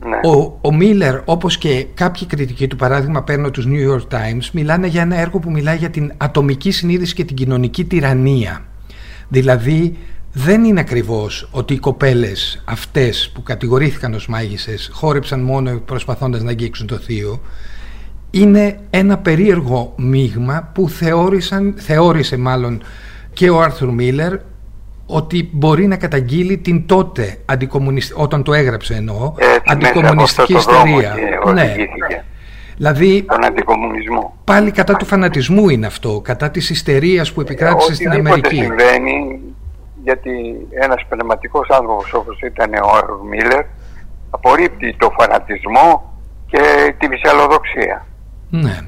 Ναι. 0.00 0.30
Ο, 0.30 0.58
ο 0.60 0.74
Μίλλερ 0.74 1.20
όπως 1.24 1.58
και 1.58 1.86
κάποιοι 1.94 2.26
κριτικοί 2.26 2.66
του 2.66 2.76
παράδειγμα 2.76 3.22
παίρνω 3.22 3.50
τους 3.50 3.66
New 3.68 3.90
York 3.90 4.14
Times 4.14 4.50
μιλάνε 4.52 4.86
για 4.86 5.02
ένα 5.02 5.18
έργο 5.18 5.38
που 5.38 5.50
μιλάει 5.50 5.76
για 5.76 5.90
την 5.90 6.12
ατομική 6.16 6.70
συνείδηση 6.70 7.14
και 7.14 7.24
την 7.24 7.36
κοινωνική 7.36 7.84
τυραννία. 7.84 8.64
Δηλαδή 9.28 9.96
δεν 10.32 10.64
είναι 10.64 10.80
ακριβώς 10.80 11.48
ότι 11.50 11.74
οι 11.74 11.78
κοπέλες 11.78 12.62
αυτές 12.64 13.30
που 13.34 13.42
κατηγορήθηκαν 13.42 14.14
ως 14.14 14.28
μάγισσες 14.28 14.90
χόρεψαν 14.92 15.40
μόνο 15.40 15.78
προσπαθώντας 15.78 16.42
να 16.42 16.50
αγγίξουν 16.50 16.86
το 16.86 16.96
θείο 16.96 17.40
είναι 18.30 18.78
ένα 18.90 19.18
περίεργο 19.18 19.92
μείγμα 19.96 20.70
που 20.74 20.88
θεώρησαν, 20.88 21.74
θεώρησε 21.76 22.36
μάλλον 22.36 22.82
και 23.32 23.50
ο 23.50 23.60
Άρθουρ 23.60 23.88
Μίλλερ 23.88 24.32
ότι 25.06 25.50
μπορεί 25.52 25.86
να 25.86 25.96
καταγγείλει 25.96 26.58
την 26.58 26.86
τότε 26.86 27.38
όταν 28.14 28.42
το 28.42 28.52
έγραψε 28.52 28.94
εννοώ 28.94 29.32
αντικομουνιστική 29.66 30.54
ιστορία 30.54 31.14
ναι. 31.54 31.74
Δηλαδή, 32.76 33.22
τον 33.22 33.44
αντικομουνισμό. 33.44 34.36
Πάλι 34.44 34.70
κατά 34.70 34.94
του 34.94 35.04
φανατισμού 35.04 35.68
είναι 35.68 35.86
αυτό, 35.86 36.20
κατά 36.24 36.50
της 36.50 36.70
ιστερίας 36.70 37.32
που 37.32 37.40
επικράτησε 37.40 37.94
στην 37.94 38.10
Αμερική. 38.10 38.56
συμβαίνει, 38.56 39.40
γιατί 40.02 40.30
ένας 40.70 41.04
πνευματικός 41.08 41.68
άνθρωπος 41.70 42.12
όπως 42.12 42.40
ήταν 42.40 42.74
ο 42.74 42.96
Άρθουρ 42.96 43.26
Μίλλερ 43.28 43.64
απορρίπτει 44.30 44.96
το 44.98 45.10
φανατισμό 45.18 46.14
και 46.46 46.94
τη 46.98 47.08
μυσαλλοδοξία. 47.08 48.06
Ναι. 48.62 48.78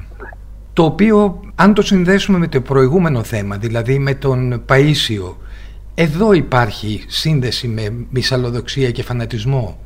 Το 0.73 0.83
οποίο 0.83 1.39
αν 1.55 1.73
το 1.73 1.81
συνδέσουμε 1.81 2.37
με 2.37 2.47
το 2.47 2.61
προηγούμενο 2.61 3.23
θέμα, 3.23 3.57
δηλαδή 3.57 3.99
με 3.99 4.13
τον 4.13 4.63
Παΐσιο, 4.69 5.35
εδώ 5.95 6.33
υπάρχει 6.33 7.03
σύνδεση 7.07 7.67
με 7.67 7.93
μυσαλλοδοξία 8.09 8.91
και 8.91 9.03
φανατισμό. 9.03 9.79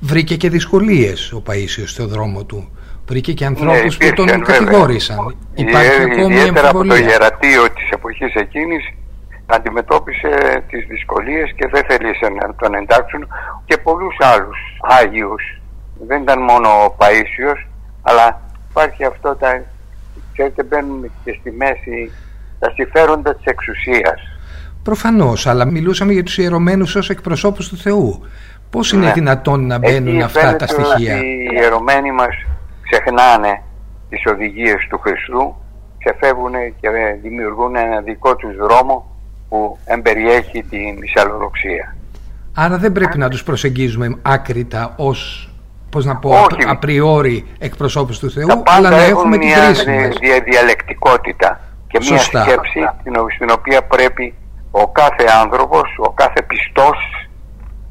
Βρήκε 0.00 0.36
και 0.36 0.50
δυσκολίες 0.50 1.32
ο 1.32 1.42
Παΐσιος 1.46 1.86
στο 1.86 2.06
δρόμο 2.06 2.44
του. 2.44 2.70
Βρήκε 3.06 3.32
και 3.32 3.44
ανθρώπους 3.44 3.98
ναι, 3.98 4.08
που 4.08 4.14
τον 4.14 4.26
βέβαια. 4.26 4.44
κατηγόρησαν. 4.44 5.36
Υπάρχει 5.54 6.00
ε, 6.00 6.04
ακόμη 6.04 6.34
Ιδιαίτερα 6.34 6.68
από 6.68 6.84
το 6.84 6.96
ιερατείο 6.96 7.70
της 7.70 7.90
εποχής 7.90 8.34
εκείνης 8.34 8.92
αντιμετώπισε 9.46 10.62
τις 10.68 10.86
δυσκολίες 10.86 11.52
και 11.56 11.68
δεν 11.72 11.84
θελήσε 11.88 12.28
να 12.28 12.54
τον 12.54 12.74
εντάξουν 12.74 13.28
και 13.64 13.76
πολλούς 13.76 14.16
άλλους 14.20 14.58
Άγιους. 14.80 15.60
Δεν 16.06 16.22
ήταν 16.22 16.42
μόνο 16.42 16.68
ο 16.68 16.96
Παΐσιος, 16.98 17.66
αλλά 18.02 18.40
υπάρχει 18.72 19.04
αυτό 19.04 19.36
τα, 19.36 19.62
ξέρετε 20.32 20.62
μπαίνουν 20.62 21.10
και 21.24 21.36
στη 21.40 21.50
μέση 21.50 22.12
τα 22.58 22.72
συμφέροντα 22.74 23.34
της 23.34 23.44
εξουσίας. 23.44 24.20
Προφανώς, 24.82 25.46
αλλά 25.46 25.64
μιλούσαμε 25.64 26.12
για 26.12 26.22
τους 26.22 26.38
ιερωμένους 26.38 26.94
ως 26.94 27.10
εκπροσώπους 27.10 27.68
του 27.68 27.76
Θεού. 27.76 28.20
Πώς 28.70 28.92
είναι 28.92 29.06
ναι. 29.06 29.12
δυνατόν 29.12 29.66
να 29.66 29.78
μπαίνουν 29.78 30.14
Εκεί 30.14 30.22
αυτά 30.22 30.56
τα 30.56 30.66
στοιχεία; 30.66 31.16
Οι 31.16 31.48
ιερωμένοι 31.52 32.12
μας 32.12 32.34
ξεχνάνε 32.82 33.62
τις 34.08 34.26
οδηγίες 34.26 34.86
του 34.90 34.98
Χριστού, 34.98 35.56
ξεφεύγουν 35.98 36.52
και 36.80 36.88
δημιουργούν 37.22 37.76
ένα 37.76 38.00
δικό 38.00 38.36
τους 38.36 38.56
δρόμο 38.56 39.16
που 39.48 39.78
εμπεριέχει 39.84 40.62
τη 40.62 40.96
μυσαλλοδοξία. 40.98 41.96
Άρα 42.54 42.78
δεν 42.78 42.92
πρέπει 42.92 43.18
να 43.18 43.28
τους 43.28 43.44
προσεγγίζουμε 43.44 44.18
άκρητα 44.22 44.94
ως 44.96 45.51
πώς 45.92 46.04
να 46.04 46.16
πω, 46.16 46.46
απριόρι 46.66 47.46
εκπροσώπους 47.58 48.18
του 48.18 48.30
Θεού, 48.30 48.62
αλλά 48.64 48.90
να 48.90 49.02
έχουμε 49.02 49.38
την 49.38 49.52
κρίση 49.52 49.90
μας. 49.90 50.18
μια 50.20 50.40
διαλεκτικότητα 50.44 51.60
και 51.86 51.98
μια 52.10 52.18
σκέψη 52.18 52.80
στην 53.34 53.50
οποία 53.50 53.82
πρέπει 53.82 54.34
ο 54.70 54.88
κάθε 54.88 55.24
άνθρωπος, 55.42 55.82
ο 55.98 56.10
κάθε 56.10 56.42
πιστός 56.42 57.28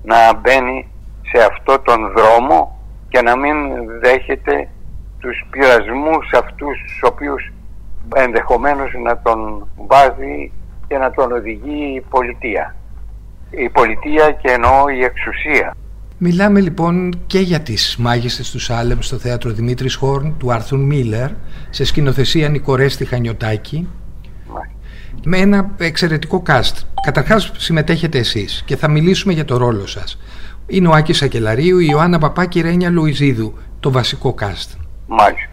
να 0.03 0.33
μπαίνει 0.33 0.87
σε 1.31 1.43
αυτό 1.43 1.79
τον 1.79 2.11
δρόμο 2.15 2.79
και 3.09 3.21
να 3.21 3.37
μην 3.37 3.55
δέχεται 4.01 4.69
τους 5.19 5.45
πειρασμούς 5.49 6.31
αυτούς 6.33 6.77
τους 6.85 7.01
οποίους 7.03 7.51
ενδεχομένως 8.15 8.91
να 9.03 9.17
τον 9.17 9.67
βάζει 9.75 10.51
και 10.87 10.97
να 10.97 11.11
τον 11.11 11.31
οδηγεί 11.31 11.93
η 11.95 12.01
πολιτεία. 12.09 12.75
Η 13.49 13.69
πολιτεία 13.69 14.31
και 14.31 14.51
εννοώ 14.51 14.87
η 14.87 15.03
εξουσία. 15.03 15.75
Μιλάμε 16.23 16.59
λοιπόν 16.59 17.19
και 17.27 17.39
για 17.39 17.59
τις 17.59 17.95
μάγισσες 17.99 18.51
του 18.51 18.59
Σάλεμ 18.59 18.97
στο 18.99 19.17
θέατρο 19.17 19.51
Δημήτρης 19.51 19.95
Χόρν 19.95 20.35
του 20.37 20.51
Άρθουν 20.53 20.79
Μίλλερ 20.85 21.29
σε 21.69 21.85
σκηνοθεσία 21.85 22.49
Νικορέστη 22.49 23.05
Χανιωτάκη 23.05 23.87
με 25.23 25.37
ένα 25.37 25.71
εξαιρετικό 25.77 26.43
cast. 26.47 26.73
Καταρχάς 27.03 27.51
συμμετέχετε 27.57 28.17
εσείς 28.17 28.63
και 28.65 28.75
θα 28.75 28.87
μιλήσουμε 28.87 29.33
για 29.33 29.45
το 29.45 29.57
ρόλο 29.57 29.85
σας. 29.85 30.19
Είναι 30.67 30.87
ο 30.87 30.91
Άκης 30.91 31.21
Ακελαρίου, 31.21 31.79
η 31.79 31.87
Ιωάννα 31.89 32.17
Παπάκη, 32.17 32.59
η 32.59 32.61
Ρένια 32.61 32.89
Λουιζίδου, 32.89 33.53
το 33.79 33.91
βασικό 33.91 34.35
cast. 34.39 34.77
Μάλιστα. 35.07 35.49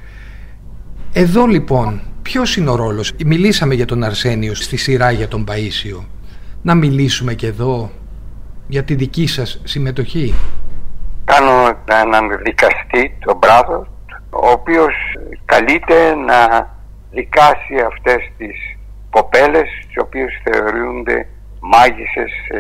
Εδώ 1.13 1.47
λοιπόν, 1.47 2.01
ποιος 2.23 2.57
είναι 2.57 2.71
ο 2.71 2.75
ρόλος; 2.75 3.13
Μιλήσαμε 3.27 3.75
για 3.75 3.87
τον 3.87 4.03
Αρσένιο 4.03 4.55
στη 4.55 4.77
σειρά 4.77 5.11
για 5.11 5.29
τον 5.29 5.45
Παΐσιο. 5.49 6.05
Να 6.63 6.75
μιλήσουμε 6.75 7.35
και 7.35 7.47
εδώ 7.47 7.91
για 8.69 8.85
τη 8.85 8.95
δική 8.95 9.27
σας 9.27 9.61
συμμετοχή. 9.65 10.35
Κάνω 11.29 11.79
έναν 12.03 12.39
δικαστή, 12.45 13.17
τον 13.19 13.37
Μπράδο, 13.37 13.87
ο 14.31 14.51
οποίος 14.51 14.95
καλείται 15.45 16.15
να 16.15 16.71
δικάσει 17.11 17.75
αυτές 17.87 18.31
τις 18.39 18.57
κοπέλες 19.11 19.69
τις 19.87 19.97
οποίες 20.03 20.41
θεωρούνται 20.45 21.27
μάγισσες 21.61 22.33
ε, 22.49 22.59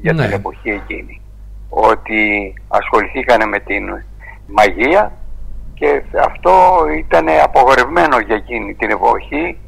για 0.00 0.14
την 0.14 0.28
ναι. 0.28 0.34
εποχή 0.34 0.70
εκείνη. 0.70 1.20
Ότι 1.68 2.54
ασχοληθήκανε 2.68 3.46
με 3.46 3.58
την 3.58 4.04
μαγεία 4.46 5.12
και 5.74 6.02
αυτό 6.24 6.84
ήταν 6.98 7.26
απογορευμένο 7.42 8.18
για 8.18 8.34
εκείνη 8.34 8.74
την 8.74 8.90
εποχή 8.90 9.58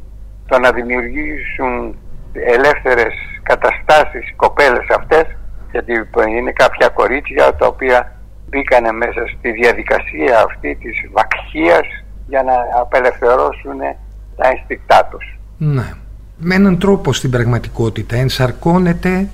το 0.46 0.58
να 0.58 0.72
δημιουργήσουν 0.72 1.96
ελεύθερες 2.32 3.14
καταστάσεις 3.42 4.32
κοπέλες 4.36 4.86
αυτές 4.98 5.36
γιατί 5.70 5.92
είναι 6.28 6.52
κάποια 6.52 6.88
κορίτσια 6.88 7.54
τα 7.54 7.66
οποία 7.66 8.17
μπήκανε 8.48 8.92
μέσα 8.92 9.22
στη 9.38 9.50
διαδικασία 9.50 10.42
αυτή 10.46 10.74
της 10.74 10.96
βακχίας 11.12 11.86
για 12.26 12.42
να 12.42 12.80
απελευθερώσουν 12.80 13.78
τα 14.36 14.48
αισθηκτά 14.48 15.08
τους. 15.10 15.38
Ναι. 15.58 15.92
Με 16.36 16.54
έναν 16.54 16.78
τρόπο 16.78 17.12
στην 17.12 17.30
πραγματικότητα 17.30 18.16
ενσαρκώνεται 18.16 19.28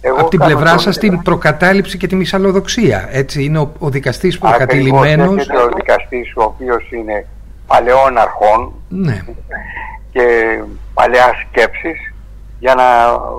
Εγώ 0.00 0.16
από 0.20 0.28
την 0.28 0.38
πλευρά 0.38 0.78
σας 0.78 0.98
την 0.98 1.22
προκατάληψη 1.22 1.96
και 1.98 2.06
τη 2.06 2.16
μυσαλλοδοξία. 2.16 3.08
Έτσι 3.10 3.44
είναι 3.44 3.58
ο, 3.58 3.72
ο 3.78 3.90
δικαστής 3.90 4.38
προκατηλημένος. 4.38 5.42
Ακριβώς 5.42 5.64
ο 5.64 5.68
δικαστής 5.76 6.32
ο 6.36 6.42
οποίος 6.42 6.90
είναι 6.90 7.26
παλαιών 7.66 8.18
αρχών 8.18 8.72
ναι. 8.88 9.24
και 10.10 10.22
παλαιά 10.94 11.32
σκέψης 11.48 12.12
για 12.58 12.74
να 12.74 12.84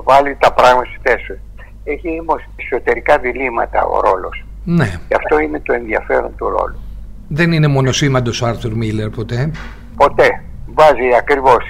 βάλει 0.04 0.38
τα 0.40 0.54
πράγματα 0.54 0.86
στη 0.86 1.00
θέση 1.02 1.40
έχει 1.84 2.20
όμως 2.20 2.42
εσωτερικά 2.56 3.18
διλήμματα 3.18 3.84
ο 3.86 4.00
ρόλος. 4.00 4.44
Ναι. 4.78 5.00
Και 5.08 5.16
αυτό 5.16 5.40
είναι 5.40 5.60
το 5.60 5.74
ενδιαφέρον 5.74 6.36
του 6.38 6.50
ρόλου. 6.50 6.80
Δεν 7.28 7.52
είναι 7.52 7.68
μονοσήμαντος 7.68 8.42
ο 8.42 8.46
Άρθουρ 8.46 8.74
Μίλλερ 8.74 9.10
ποτέ; 9.10 9.52
Ποτέ. 9.96 10.44
Βάζει 10.74 11.16
ακριβώς. 11.18 11.70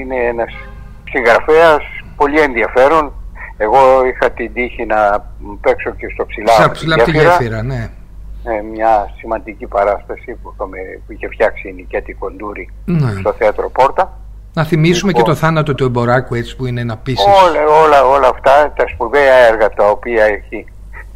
Είναι 0.00 0.16
ένας 0.16 0.52
συγγραφέας 1.10 1.82
πολύ 2.16 2.40
ενδιαφέρον. 2.40 3.12
Εγώ 3.56 3.78
είχα 4.06 4.30
την 4.30 4.52
τύχη 4.52 4.86
να 4.86 5.30
παίξω 5.60 5.90
και 5.90 6.06
στο 6.14 6.26
ψηλά. 6.26 6.52
Στα 6.52 6.70
ψηλά 6.70 6.94
από 6.94 7.04
τη 7.04 7.10
γέφυρα, 7.10 7.62
ναι. 7.62 7.90
Ε, 8.44 8.62
μια 8.72 9.14
σημαντική 9.18 9.66
παράσταση 9.66 10.38
που, 10.42 10.54
που 11.06 11.12
είχε 11.12 11.28
φτιάξει 11.28 11.68
η 11.68 11.72
Νικέτη 11.72 12.12
Κοντούρη 12.12 12.70
ναι. 12.84 13.12
στο 13.20 13.32
θέατρο 13.32 13.70
Πόρτα. 13.70 14.18
Να 14.54 14.64
θυμίσουμε 14.64 15.12
και 15.12 15.22
το 15.22 15.30
λοιπόν. 15.30 15.40
θάνατο 15.40 15.74
του 15.74 15.84
εμποράκου 15.84 16.34
έτσι 16.34 16.56
που 16.56 16.66
είναι 16.66 16.80
ένα 16.80 16.96
πίσω. 16.96 17.24
Όλα, 17.44 17.82
όλα, 17.84 18.04
όλα 18.04 18.28
αυτά 18.28 18.72
τα 18.76 18.88
σπουδαία 18.88 19.34
έργα 19.34 19.68
τα 19.68 19.90
οποία 19.90 20.24
έχει 20.24 20.66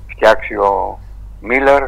φτιάξει 0.07 0.55
ο 0.55 0.99
Μίλλερ 1.43 1.83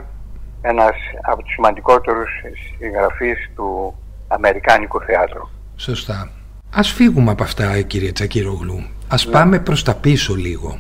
ένας 0.62 0.94
από 1.22 1.42
τους 1.42 1.52
σημαντικότερους 1.52 2.30
συγγραφείς 2.78 3.50
του 3.54 3.94
Αμερικάνικου 4.28 5.00
θεάτρου. 5.00 5.48
Σωστά. 5.76 6.30
Ας 6.70 6.90
φύγουμε 6.90 7.30
από 7.30 7.42
αυτά 7.42 7.80
κύριε 7.80 8.12
Τσακύρογλου. 8.12 8.84
Ας 9.08 9.26
ναι. 9.26 9.32
πάμε 9.32 9.58
προς 9.58 9.82
τα 9.82 9.94
πίσω 9.94 10.34
λίγο. 10.34 10.78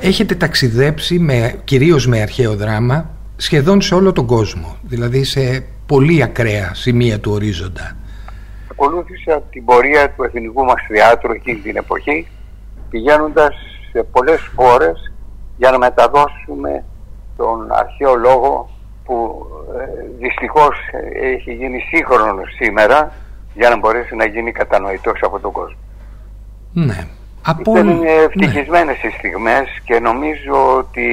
Έχετε 0.00 0.34
ταξιδέψει 0.34 1.18
με, 1.18 1.60
κυρίως 1.64 2.06
με 2.06 2.20
αρχαίο 2.20 2.56
δράμα 2.56 3.10
σχεδόν 3.36 3.80
σε 3.80 3.94
όλο 3.94 4.12
τον 4.12 4.26
κόσμο, 4.26 4.76
δηλαδή 4.82 5.24
σε 5.24 5.64
πολύ 5.86 6.22
ακραία 6.22 6.74
σημεία 6.74 7.20
του 7.20 7.32
ορίζοντα. 7.32 7.96
Ακολούθησα 8.70 9.42
την 9.50 9.64
πορεία 9.64 10.10
του 10.10 10.22
εθνικού 10.22 10.64
μας 10.64 10.82
θεάτρου 10.88 11.32
εκείνη 11.32 11.58
την 11.58 11.76
εποχή, 11.76 12.28
πηγαίνοντας 12.90 13.54
σε 13.92 14.02
πολλές 14.02 14.40
χώρες 14.56 15.12
για 15.56 15.70
να 15.70 15.78
μεταδώσουμε 15.78 16.84
τον 17.36 17.72
αρχαίο 17.72 18.14
λόγο 18.14 18.68
που 19.04 19.46
ε, 19.78 20.06
δυστυχώς 20.18 20.76
έχει 21.12 21.52
γίνει 21.52 21.78
σύγχρονος 21.78 22.54
σήμερα 22.54 23.12
για 23.54 23.68
να 23.68 23.78
μπορέσει 23.78 24.16
να 24.16 24.24
γίνει 24.24 24.52
κατανοητός 24.52 25.20
από 25.22 25.40
τον 25.40 25.52
κόσμο. 25.52 25.78
Ναι. 26.72 27.06
Από... 27.46 27.70
Ήταν 27.70 28.02
ευτυχισμένες 28.02 29.02
ναι. 29.02 29.08
οι 29.08 29.12
στιγμές 29.12 29.80
και 29.84 29.98
νομίζω 29.98 30.76
ότι 30.76 31.08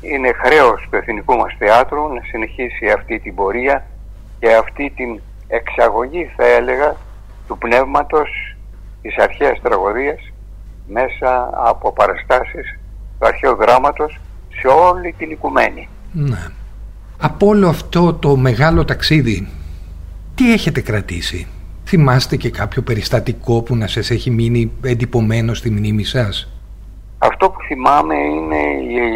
είναι 0.00 0.32
χρέος 0.32 0.86
του 0.90 0.96
εθνικού 0.96 1.36
μας 1.36 1.54
θεάτρου 1.58 2.14
να 2.14 2.20
συνεχίσει 2.30 2.90
αυτή 2.90 3.18
την 3.18 3.34
πορεία 3.34 3.86
και 4.38 4.54
αυτή 4.54 4.92
την 4.96 5.20
εξαγωγή 5.48 6.30
θα 6.36 6.44
έλεγα 6.46 6.96
του 7.46 7.58
πνεύματος 7.58 8.56
της 9.02 9.16
αρχαίας 9.16 9.60
τραγωδίας 9.62 10.32
μέσα 10.86 11.50
από 11.52 11.92
παραστάσεις 11.92 12.78
του 13.18 13.26
αρχαίου 13.26 13.56
δράματος 13.56 14.20
σε 14.60 14.66
όλη 14.66 15.14
την 15.18 15.30
οικουμένη. 15.30 15.88
Ναι. 16.12 16.46
Από 17.20 17.46
όλο 17.46 17.68
αυτό 17.68 18.14
το 18.14 18.36
μεγάλο 18.36 18.84
ταξίδι 18.84 19.48
τι 20.34 20.52
έχετε 20.52 20.80
κρατήσει; 20.80 21.46
Θυμάστε 21.84 22.36
και 22.36 22.50
κάποιο 22.50 22.82
περιστατικό 22.82 23.62
που 23.62 23.76
να 23.76 23.86
σας 23.86 24.10
έχει 24.10 24.30
μείνει 24.30 24.72
εντυπωμένο 24.82 25.54
στη 25.54 25.70
μνήμη 25.70 26.04
σας; 26.04 26.48
Αυτό 27.18 27.50
που 27.50 27.58
θυμάμαι 27.66 28.14
είναι 28.14 28.56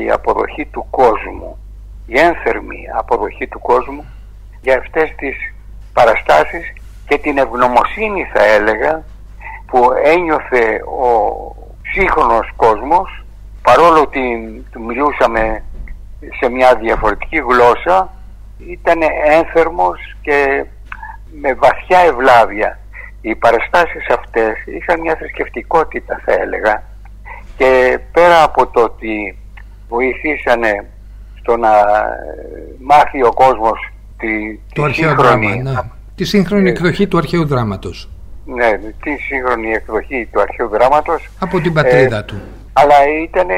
η 0.04 0.10
αποδοχή 0.10 0.66
του 0.66 0.86
κόσμου, 0.90 1.58
η 2.06 2.18
ένθερμη 2.18 2.78
αποδοχή 2.98 3.46
του 3.46 3.60
κόσμου 3.60 4.04
για 4.60 4.78
αυτές 4.78 5.14
τις 5.16 5.36
παραστάσεις 5.92 6.72
και 7.08 7.18
την 7.18 7.38
ευγνωμοσύνη 7.38 8.30
θα 8.32 8.44
έλεγα 8.44 9.04
που 9.66 9.78
ένιωθε 10.04 10.80
ο 11.02 11.10
σύγχρονος 11.92 12.52
κόσμος 12.56 13.24
παρόλο 13.62 14.00
ότι 14.00 14.20
του 14.70 14.84
μιλούσαμε 14.84 15.62
σε 16.40 16.50
μια 16.50 16.74
διαφορετική 16.74 17.36
γλώσσα 17.36 18.14
ήταν 18.58 18.98
ένθερμος 19.24 20.16
και 20.22 20.64
με 21.40 21.54
βαθιά 21.54 21.98
ευλάβεια. 21.98 22.78
Οι 23.20 23.34
παραστάσεις 23.34 24.08
αυτές 24.08 24.52
είχαν 24.66 25.00
μια 25.00 25.16
θρησκευτικότητα 25.16 26.20
θα 26.24 26.32
έλεγα 26.32 26.82
και 27.56 27.98
πέρα 28.12 28.42
από 28.42 28.66
το 28.66 28.80
ότι 28.82 29.38
βοηθήσανε 29.88 30.86
στο 31.40 31.56
να 31.56 31.70
μάθει 32.78 33.22
ο 33.22 33.32
κόσμος 33.32 33.92
τη, 34.18 34.58
το 34.72 34.92
σύγχρονη... 34.92 35.62
ναι. 35.62 35.72
Τη 36.14 36.24
σύγχρονη 36.24 36.68
ε, 36.68 36.70
εκδοχή 36.70 37.06
του 37.06 37.18
αρχαίου 37.18 37.46
δράματος. 37.46 38.10
Ναι, 38.44 38.78
τη 39.02 39.16
σύγχρονη 39.16 39.70
εκδοχή 39.72 40.28
του 40.32 40.40
αρχαίου 40.40 40.68
δράματος. 40.68 41.28
Από 41.38 41.60
την 41.60 41.72
πατρίδα 41.72 42.18
ε, 42.18 42.22
του. 42.22 42.40
Αλλά 42.72 42.94
ήταν, 43.22 43.48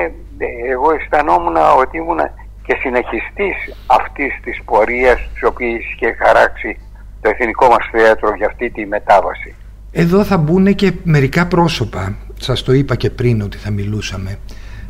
εγώ 0.70 0.92
αισθανόμουν 0.92 1.56
ότι 1.78 1.96
ήμουν 1.96 2.20
και 2.66 2.76
συνεχιστής 2.80 3.56
αυτής 3.86 4.40
της 4.44 4.62
πορείας 4.64 5.28
της 5.32 5.42
οποίας 5.44 5.78
είχε 5.78 6.16
χαράξει 6.18 6.78
το 7.20 7.30
εθνικό 7.30 7.66
μας 7.68 7.88
θέατρο 7.92 8.34
για 8.36 8.46
αυτή 8.46 8.70
τη 8.70 8.86
μετάβαση. 8.86 9.54
Εδώ 9.92 10.24
θα 10.24 10.36
μπουν 10.36 10.74
και 10.74 10.92
μερικά 11.02 11.46
πρόσωπα. 11.46 12.16
Σας 12.38 12.62
το 12.62 12.72
είπα 12.72 12.96
και 12.96 13.10
πριν 13.10 13.42
ότι 13.42 13.56
θα 13.56 13.70
μιλούσαμε. 13.70 14.38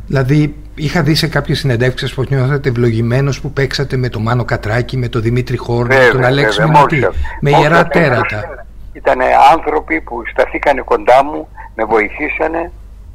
Δηλαδή 0.07 0.55
είχα 0.75 1.03
δει 1.03 1.15
σε 1.15 1.27
κάποιες 1.27 1.59
συνεντεύξεις 1.59 2.13
που 2.13 2.23
νιώθατε 2.29 2.69
ευλογημένος 2.69 3.41
που 3.41 3.51
παίξατε 3.51 3.97
με 3.97 4.09
τον 4.09 4.21
Μάνο 4.21 4.45
Κατράκη, 4.45 4.97
με 4.97 5.07
τον 5.07 5.21
Δημήτρη 5.21 5.57
Χόρνο, 5.57 5.95
τον 6.11 6.23
Αλέξη 6.23 6.63
Μινωτή, 6.63 7.07
με 7.41 7.49
ιερά 7.49 7.87
τέρατα. 7.87 8.65
Ήταν 8.93 9.19
άνθρωποι 9.51 10.01
που 10.01 10.23
σταθήκανε 10.31 10.81
κοντά 10.81 11.23
μου, 11.23 11.47
με 11.75 11.83
βοηθήσανε 11.83 12.71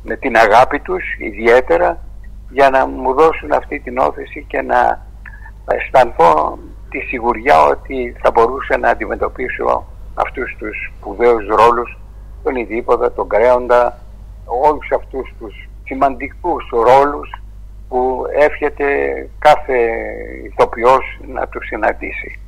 με 0.08 0.16
την 0.16 0.36
αγάπη 0.36 0.78
τους 0.80 1.04
ιδιαίτερα 1.18 2.04
για 2.50 2.70
να 2.70 2.86
μου 2.86 3.14
δώσουν 3.14 3.52
αυτή 3.52 3.80
την 3.80 3.98
όθεση 3.98 4.44
και 4.48 4.62
να 4.62 5.06
αισθανθώ 5.66 6.58
τη 6.90 6.98
σιγουριά 6.98 7.62
ότι 7.62 8.16
θα 8.22 8.30
μπορούσα 8.30 8.78
να 8.78 8.90
αντιμετωπίσω 8.90 9.86
αυτούς 10.14 10.56
τους 10.58 10.76
σπουδαίους 10.96 11.46
ρόλους 11.46 11.98
τον 12.42 12.56
Ιδίποδα, 12.56 13.12
τον 13.12 13.28
Κρέοντα 13.28 13.98
όλους 14.44 14.90
αυτούς 14.90 15.34
τους 15.38 15.68
σημαντικούς 15.84 16.68
ρόλους 16.70 17.30
που 17.88 18.24
εύχεται 18.38 18.86
κάθε 19.38 19.78
ηθοποιός 20.44 21.20
να 21.34 21.46
τους 21.46 21.66
συναντήσει. 21.66 22.38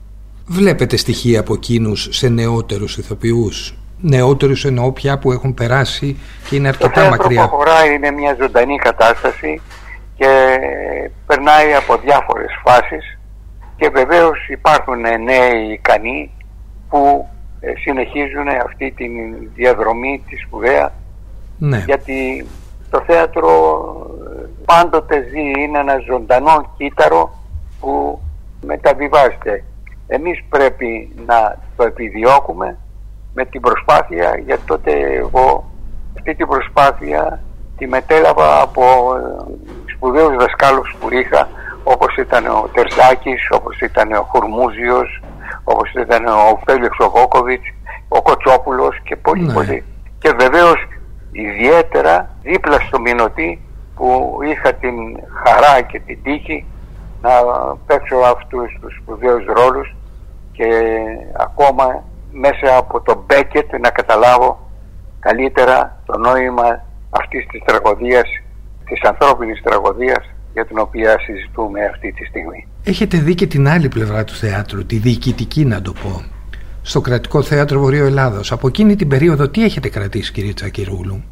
Βλέπετε 0.46 0.96
στοιχεία 0.96 1.40
από 1.40 1.54
εκείνους 1.54 2.08
σε 2.10 2.28
νεότερους 2.28 2.98
ηθοποιούς; 2.98 3.74
Νεότερους 4.00 4.64
εννοώ 4.64 4.92
πια 4.92 5.18
που 5.18 5.32
έχουν 5.32 5.54
περάσει 5.54 6.18
και 6.48 6.56
είναι 6.56 6.68
αρκετά 6.68 7.02
το 7.02 7.08
μακριά. 7.08 7.48
Το 7.48 7.58
είναι 7.94 8.10
μια 8.10 8.36
ζωντανή 8.40 8.76
κατάσταση 8.76 9.60
και 10.16 10.58
περνάει 11.26 11.74
από 11.74 11.96
διάφορες 11.96 12.50
φάσεις 12.64 13.18
και 13.76 13.88
βεβαίως 13.88 14.48
υπάρχουν 14.48 15.00
νέοι 15.00 15.72
ικανοί 15.72 16.30
που 16.88 17.28
ε, 17.60 17.72
συνεχίζουν 17.76 18.48
αυτή 18.64 18.90
τη 18.96 19.06
διαδρομή 19.54 20.22
τη 20.28 20.36
σπουδαία 20.36 20.92
ναι. 21.58 21.82
γιατί 21.86 22.46
το 22.90 23.02
θέατρο 23.06 23.50
ε, 24.36 24.46
πάντοτε 24.64 25.26
ζει, 25.30 25.62
είναι 25.62 25.78
ένα 25.78 25.98
ζωντανό 26.06 26.74
κύτταρο 26.76 27.34
που 27.80 28.20
μεταβιβάζεται. 28.66 29.64
Εμείς 30.06 30.44
πρέπει 30.48 31.12
να 31.26 31.58
το 31.76 31.84
επιδιώκουμε 31.84 32.78
με 33.34 33.44
την 33.44 33.60
προσπάθεια 33.60 34.40
γιατί 34.44 34.62
τότε 34.64 34.92
εγώ 35.14 35.70
αυτή 36.16 36.34
την 36.34 36.46
προσπάθεια 36.46 37.42
τη 37.76 37.86
μετέλαβα 37.86 38.60
από 38.60 38.82
ε, 39.16 39.52
σπουδαίους 39.94 40.36
δασκάλους 40.36 40.96
που 41.00 41.12
είχα 41.14 41.48
όπως 41.82 42.16
ήταν 42.16 42.46
ο 42.46 42.68
Τερζάκης, 42.72 43.48
όπως 43.50 43.80
ήταν 43.80 44.12
ο 44.12 44.22
Χουρμούζιος, 44.22 45.22
όπως 45.64 45.92
ήταν 45.92 46.26
ο 46.26 46.60
Φέλιος 46.64 46.98
ο 46.98 47.10
Βόκοβιτς, 47.10 47.68
ο 48.08 48.22
Κοτσόπουλος 48.22 49.00
και 49.02 49.16
πολλοί 49.16 49.42
ναι. 49.42 49.52
πολλοί. 49.52 49.84
Και 50.18 50.32
βεβαίως 50.38 50.88
ιδιαίτερα 51.32 52.30
δίπλα 52.42 52.80
στο 52.80 53.00
Μινωτή 53.00 53.60
που 53.94 54.38
είχα 54.44 54.72
την 54.72 54.94
χαρά 55.44 55.80
και 55.80 56.00
την 56.00 56.22
τύχη 56.22 56.66
να 57.22 57.30
παίξω 57.86 58.16
αυτούς 58.16 58.78
τους 58.80 58.96
σπουδαίους 59.02 59.44
ρόλους 59.44 59.94
και 60.52 60.66
ακόμα 61.36 62.04
μέσα 62.32 62.76
από 62.76 63.00
το 63.00 63.24
Μπέκετ 63.26 63.78
να 63.80 63.90
καταλάβω 63.90 64.70
καλύτερα 65.20 66.02
το 66.06 66.18
νόημα 66.18 66.84
αυτής 67.10 67.46
της 67.46 67.62
τραγωδίας, 67.64 68.28
της 68.84 69.02
ανθρώπινης 69.02 69.62
τραγωδίας 69.62 70.24
για 70.52 70.66
την 70.66 70.78
οποία 70.78 71.18
συζητούμε 71.20 71.84
αυτή 71.84 72.12
τη 72.12 72.24
στιγμή. 72.24 72.66
Έχετε 72.84 73.16
δει 73.16 73.34
και 73.34 73.46
την 73.46 73.68
άλλη 73.68 73.88
πλευρά 73.88 74.24
του 74.24 74.34
θεάτρου, 74.34 74.86
τη 74.86 74.96
διοικητική 74.96 75.64
να 75.64 75.82
το 75.82 75.92
πω. 75.92 76.22
Στο 76.82 77.00
κρατικό 77.00 77.42
θέατρο 77.42 77.80
Βορείο 77.80 78.06
Ελλάδος. 78.06 78.52
Από 78.52 78.66
εκείνη 78.68 78.96
την 78.96 79.08
περίοδο 79.08 79.48
τι 79.48 79.64
έχετε 79.64 79.88
κρατήσει 79.88 80.32
κύριε 80.32 80.52
Τσακυρούλου; 80.52 81.22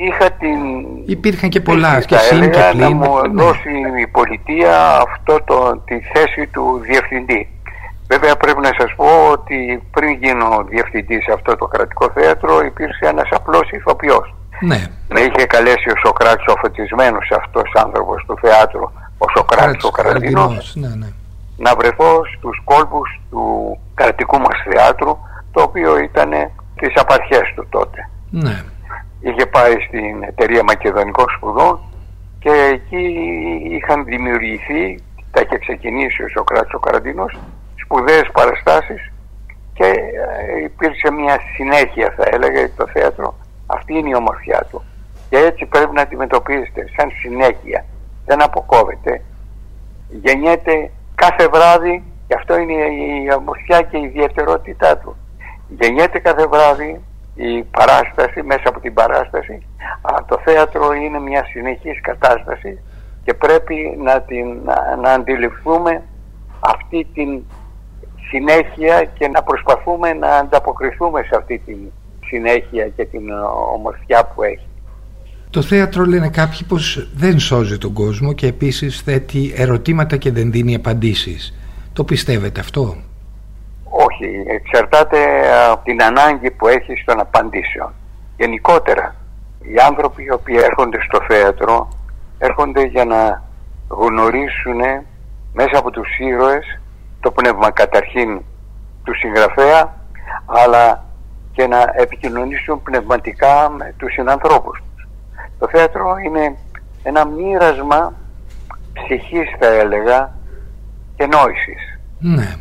Είχα 0.00 0.30
την... 0.30 0.58
Υπήρχαν 1.06 1.50
και 1.50 1.60
πολλά 1.60 2.00
και 2.00 2.16
συν 2.16 2.50
και 2.50 2.60
πλήν. 2.70 2.80
Να 2.80 2.90
μου 2.90 3.20
ναι. 3.32 3.42
δώσει 3.42 3.70
η 4.00 4.06
πολιτεία 4.06 4.96
αυτό 4.96 5.38
το, 5.44 5.82
τη 5.84 6.00
θέση 6.14 6.46
του 6.46 6.80
διευθυντή. 6.82 7.48
Βέβαια 8.08 8.36
πρέπει 8.36 8.60
να 8.60 8.72
σας 8.78 8.94
πω 8.96 9.30
ότι 9.30 9.82
πριν 9.90 10.10
γίνω 10.12 10.64
διευθυντής 10.68 11.24
σε 11.24 11.32
αυτό 11.32 11.56
το 11.56 11.66
κρατικό 11.66 12.10
θέατρο 12.14 12.60
υπήρξε 12.64 13.06
ένας 13.06 13.28
απλός 13.32 13.70
ηθοποιός. 13.70 14.34
Ναι. 14.60 14.86
Με 15.08 15.20
είχε 15.20 15.46
καλέσει 15.46 15.90
ο 15.90 15.96
Σοκράτης 16.04 16.46
ο 16.46 16.54
φωτισμένος 16.60 17.30
αυτός 17.30 17.70
άνθρωπος 17.74 18.24
του 18.26 18.38
θεάτρου, 18.40 18.82
ο 19.18 19.26
Σοκράτης 19.36 19.84
ο 19.84 19.90
Καραντινός, 19.90 20.74
ναι, 20.76 20.88
ναι. 20.88 21.06
να 21.56 21.74
βρεθώ 21.74 22.22
στους 22.36 22.60
κόλπους 22.64 23.20
του 23.30 23.78
κρατικού 23.94 24.38
μας 24.38 24.62
θεάτρου, 24.64 25.16
το 25.52 25.62
οποίο 25.62 25.98
ήταν 25.98 26.30
τις 26.76 26.92
απαρχές 26.94 27.52
του 27.54 27.66
τότε. 27.68 28.10
Ναι. 28.30 28.62
Είχε 29.20 29.46
πάει 29.46 29.72
στην 29.72 30.22
εταιρεία 30.22 30.62
Μακεδονικών 30.62 31.26
Σπουδών 31.36 31.78
και 32.38 32.50
εκεί 32.72 33.04
είχαν 33.70 34.04
δημιουργηθεί, 34.04 35.02
τα 35.30 35.40
είχε 35.40 35.58
ξεκινήσει 35.58 36.22
ο 36.22 36.28
Σοκράτης 36.28 36.74
ο 36.74 36.78
Καραντινός, 36.78 37.38
σπουδαίες 37.88 38.28
παραστάσεις 38.32 39.12
και 39.72 39.84
ε, 39.84 40.62
υπήρξε 40.64 41.10
μια 41.10 41.40
συνέχεια 41.56 42.14
θα 42.16 42.24
έλεγα 42.32 42.70
το 42.76 42.86
θέατρο 42.86 43.34
αυτή 43.66 43.94
είναι 43.94 44.08
η 44.08 44.14
ομορφιά 44.14 44.66
του. 44.70 44.82
Και 45.30 45.36
έτσι 45.36 45.66
πρέπει 45.66 45.94
να 45.94 46.02
αντιμετωπίζετε 46.02 46.84
σαν 46.96 47.10
συνέχεια. 47.20 47.84
Δεν 48.26 48.42
αποκόβεται. 48.42 49.22
Γεννιέται 50.08 50.90
κάθε 51.14 51.48
βράδυ 51.48 52.02
και 52.26 52.34
αυτό 52.34 52.58
είναι 52.58 52.72
η 52.72 53.32
ομορφιά 53.36 53.82
και 53.82 53.96
η 53.96 54.02
ιδιαιτερότητά 54.02 54.98
του. 54.98 55.16
Γεννιέται 55.68 56.18
κάθε 56.18 56.46
βράδυ 56.46 57.00
η 57.34 57.62
παράσταση, 57.62 58.42
μέσα 58.42 58.62
από 58.64 58.80
την 58.80 58.94
παράσταση. 58.94 59.66
Αλλά 60.02 60.24
το 60.28 60.40
θέατρο 60.44 60.92
είναι 60.92 61.20
μια 61.20 61.44
συνεχής 61.44 62.00
κατάσταση 62.00 62.82
και 63.24 63.34
πρέπει 63.34 63.98
να, 64.02 64.20
την, 64.20 64.60
να, 65.00 65.12
αντιληφθούμε 65.12 66.02
αυτή 66.60 67.06
την 67.14 67.42
συνέχεια 68.28 69.04
και 69.04 69.28
να 69.28 69.42
προσπαθούμε 69.42 70.12
να 70.12 70.28
ανταποκριθούμε 70.28 71.22
σε 71.22 71.36
αυτή 71.36 71.58
την 71.66 71.76
συνέχεια 72.26 72.88
και 72.88 73.04
την 73.04 73.30
ομορφιά 73.74 74.24
που 74.24 74.42
έχει. 74.42 74.66
Το 75.50 75.62
θέατρο 75.62 76.04
λένε 76.04 76.28
κάποιοι 76.28 76.62
πως 76.68 77.08
δεν 77.14 77.38
σώζει 77.38 77.78
τον 77.78 77.92
κόσμο 77.92 78.32
και 78.32 78.46
επίσης 78.46 79.00
θέτει 79.00 79.54
ερωτήματα 79.56 80.16
και 80.16 80.32
δεν 80.32 80.50
δίνει 80.50 80.74
απαντήσεις. 80.74 81.54
Το 81.92 82.04
πιστεύετε 82.04 82.60
αυτό; 82.60 82.96
Όχι, 83.84 84.44
εξαρτάται 84.46 85.18
από 85.70 85.84
την 85.84 86.02
ανάγκη 86.02 86.50
που 86.50 86.66
έχει 86.66 86.96
στον 87.02 87.20
απαντήσεων. 87.20 87.92
Γενικότερα, 88.36 89.14
οι 89.62 89.74
άνθρωποι 89.88 90.22
οι 90.24 90.32
οποίοι 90.32 90.56
έρχονται 90.64 90.98
στο 91.08 91.18
θέατρο 91.28 91.88
έρχονται 92.38 92.82
για 92.82 93.04
να 93.04 93.42
γνωρίσουν 93.88 94.80
μέσα 95.52 95.78
από 95.78 95.90
τους 95.90 96.08
ήρωες 96.18 96.80
το 97.20 97.30
πνεύμα 97.30 97.70
καταρχήν 97.70 98.42
του 99.04 99.14
συγγραφέα 99.14 99.94
αλλά 100.46 101.04
και 101.52 101.66
να 101.66 101.92
επικοινωνήσουν 101.96 102.82
πνευματικά 102.82 103.68
με 103.70 103.94
τους 103.96 104.12
συνανθρώπους 104.12 104.82
τους. 104.94 105.08
Το 105.58 105.68
θέατρο 105.68 106.16
είναι 106.24 106.56
ένα 107.02 107.24
μοίρασμα 107.24 108.12
ψυχής 108.92 109.48
θα 109.58 109.66
έλεγα 109.66 110.32
και 111.16 111.26
νόησης. 111.26 111.98
Ναι. 112.18 112.56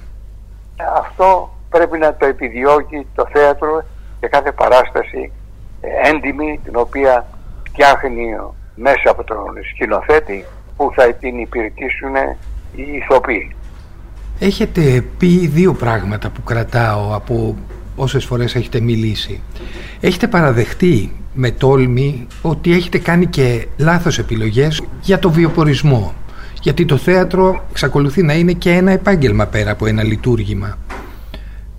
Αυτό 0.98 1.50
πρέπει 1.70 1.98
να 1.98 2.16
το 2.16 2.26
επιδιώκει 2.26 3.08
το 3.16 3.28
θέατρο 3.32 3.84
και 4.20 4.28
κάθε 4.28 4.52
παράσταση 4.52 5.32
έντιμη 6.04 6.60
την 6.64 6.76
οποία 6.76 7.26
φτιάχνει 7.70 8.36
μέσα 8.76 9.10
από 9.10 9.24
τον 9.24 9.64
σκηνοθέτη 9.74 10.46
που 10.78 10.92
θα 10.96 11.14
την 11.14 11.40
υπηρετήσουν 11.40 12.16
οι 12.76 12.82
ηθοποιοί. 12.82 13.56
Έχετε 14.40 15.06
πει 15.18 15.48
δύο 15.48 15.74
πράγματα 15.74 16.30
που 16.30 16.44
κρατάω 16.44 17.16
από 17.16 17.56
όσες 17.96 18.26
φορές 18.26 18.56
έχετε 18.56 18.80
μιλήσει. 18.80 19.42
Έχετε 20.00 20.28
παραδεχτεί 20.28 21.16
με 21.34 21.52
τόλμη 21.52 22.28
ότι 22.42 22.74
έχετε 22.74 23.00
κάνει 23.00 23.26
και 23.26 23.68
λάθος 23.78 24.20
επιλογές 24.20 24.84
για 25.02 25.20
το 25.20 25.30
βιοπορισμό. 25.30 26.14
Γιατί 26.62 26.86
το 26.86 26.98
θέατρο 26.98 27.64
εξακολουθεί 27.70 28.24
να 28.24 28.34
είναι 28.34 28.52
και 28.52 28.72
ένα 28.72 28.92
επάγγελμα 28.92 29.46
πέρα 29.46 29.72
από 29.72 29.86
ένα 29.86 30.04
λειτουργήμα. 30.04 30.78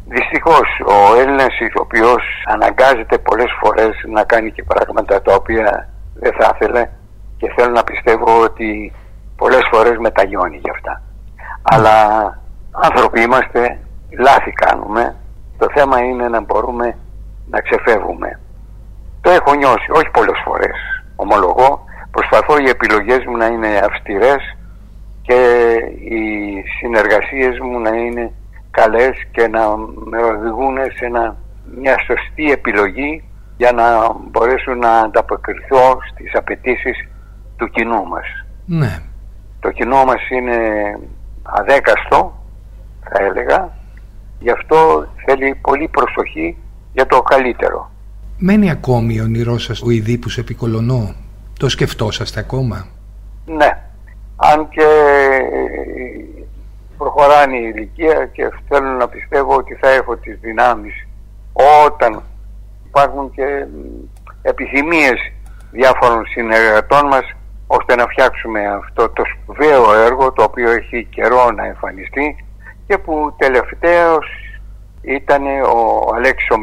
Δυστυχώς 0.09 0.69
ο 0.87 1.21
Έλληνας 1.21 1.61
ηθοποιός 1.61 2.23
αναγκάζεται 2.47 3.19
πολλές 3.19 3.51
φορές 3.61 3.91
να 4.15 4.25
κάνει 4.25 4.53
και 4.53 4.63
πράγματα 4.63 5.23
τα 5.23 5.35
οποία 5.35 5.89
δεν 6.15 6.33
θα 6.39 6.53
ήθελε 6.55 6.89
και 7.37 7.53
θέλω 7.57 7.73
να 7.73 7.85
πιστεύω 7.85 8.43
ότι 8.43 8.93
πολλές 9.37 9.69
φορές 9.71 9.97
μεταγιώνει 9.99 10.61
γι' 10.63 10.71
αυτά. 10.71 11.03
Αλλά 11.63 11.97
άνθρωποι 12.83 13.21
είμαστε, 13.21 13.79
λάθη 14.19 14.53
κάνουμε, 14.53 15.17
το 15.59 15.67
θέμα 15.75 16.01
είναι 16.01 16.29
να 16.29 16.41
μπορούμε 16.41 16.97
να 17.51 17.61
ξεφεύγουμε. 17.61 18.41
Το 19.21 19.31
έχω 19.31 19.55
νιώσει, 19.55 19.91
όχι 19.91 20.11
πολλές 20.11 20.41
φορές, 20.45 21.05
ομολογώ, 21.17 21.85
προσπαθώ 22.11 22.59
οι 22.59 22.69
επιλογές 22.69 23.25
μου 23.27 23.37
να 23.37 23.47
είναι 23.47 23.81
αυστηρές 23.85 24.57
και 25.23 25.41
οι 26.11 26.23
συνεργασίες 26.79 27.59
μου 27.59 27.79
να 27.81 27.91
είναι 27.91 28.33
καλές 28.71 29.27
και 29.31 29.49
να 29.49 29.77
με 30.05 30.23
οδηγούν 30.23 30.77
σε 30.97 31.35
μια 31.77 31.97
σωστή 31.99 32.51
επιλογή 32.53 33.25
για 33.57 33.73
να 33.73 34.15
μπορέσουν 34.31 34.79
να 34.79 34.91
ανταποκριθώ 34.91 35.99
στις 36.11 36.35
απαιτήσεις 36.35 37.09
του 37.57 37.71
κοινού 37.71 38.07
μας. 38.07 38.27
Ναι. 38.67 38.99
Το 39.61 39.71
κοινό 39.71 40.05
μας 40.05 40.29
είναι 40.31 40.59
αδέκαστο, 41.43 42.33
θα 43.11 43.25
έλεγα, 43.25 43.73
γι' 44.39 44.51
αυτό 44.51 45.07
θέλει 45.27 45.55
πολύ 45.55 45.89
προσοχή 45.89 46.57
για 46.93 47.07
το 47.07 47.23
καλύτερο. 47.23 47.91
Μένει 48.39 48.71
ακόμη 48.71 49.21
ο 49.21 49.23
όνειρός 49.23 49.63
σας 49.65 49.83
ο 49.83 49.91
Ιδίπους 49.91 50.39
επικολονό. 50.39 51.15
Το 51.59 51.69
σκεφτόσαστε 51.69 52.41
ακόμα; 52.41 52.87
Ναι. 53.47 53.83
Αν 54.37 54.69
και 54.69 54.87
προχωράνε 56.99 57.57
η 57.57 57.73
ηλικία 57.75 58.27
και 58.33 58.51
θέλω 58.69 58.89
να 58.89 59.09
πιστεύω 59.09 59.55
ότι 59.57 59.75
θα 59.75 59.89
έχω 59.89 60.17
τις 60.17 60.39
δυνάμεις 60.41 61.07
όταν 61.87 62.23
υπάρχουν 62.87 63.31
και 63.31 63.67
επιθυμίες 64.43 65.33
διάφορων 65.71 66.27
συνεργατών 66.27 67.07
μας 67.07 67.35
ώστε 67.67 67.95
να 67.95 68.07
φτιάξουμε 68.07 68.67
αυτό 68.67 69.09
το 69.09 69.23
σπουδαίο 69.25 69.95
έργο 69.95 70.33
το 70.33 70.43
οποίο 70.43 70.71
έχει 70.71 71.05
καιρό 71.11 71.51
να 71.51 71.67
εμφανιστεί 71.67 72.45
και 72.89 72.99
που 72.99 73.35
τελευταίος 73.39 74.27
ήταν 75.03 75.43
ο 75.47 76.15
Αλέξης 76.15 76.51
ο 76.51 76.59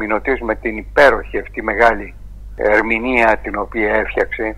με 0.45 0.55
την 0.55 0.77
υπέροχη 0.77 1.39
αυτή 1.39 1.61
μεγάλη 1.61 2.13
ερμηνεία 2.55 3.39
την 3.43 3.57
οποία 3.57 3.93
έφτιαξε 3.93 4.55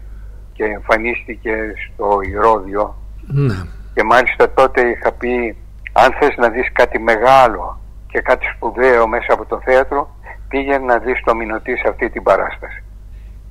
και 0.53 0.63
εμφανίστηκε 0.63 1.53
στο 1.83 2.19
Ηρώδιο 2.31 2.95
ναι. 3.27 3.55
και 3.93 4.03
μάλιστα 4.03 4.53
τότε 4.53 4.81
είχα 4.89 5.11
πει 5.11 5.55
αν 5.91 6.13
θες 6.19 6.35
να 6.37 6.49
δεις 6.49 6.71
κάτι 6.71 6.99
μεγάλο 6.99 7.79
και 8.07 8.21
κάτι 8.21 8.45
σπουδαίο 8.55 9.07
μέσα 9.07 9.33
από 9.33 9.45
το 9.45 9.61
θέατρο 9.65 10.15
πήγαινε 10.47 10.85
να 10.85 10.97
δεις 10.97 11.21
το 11.25 11.35
Μινωτή 11.35 11.71
σε 11.71 11.87
αυτή 11.89 12.09
την 12.09 12.23
παράσταση. 12.23 12.83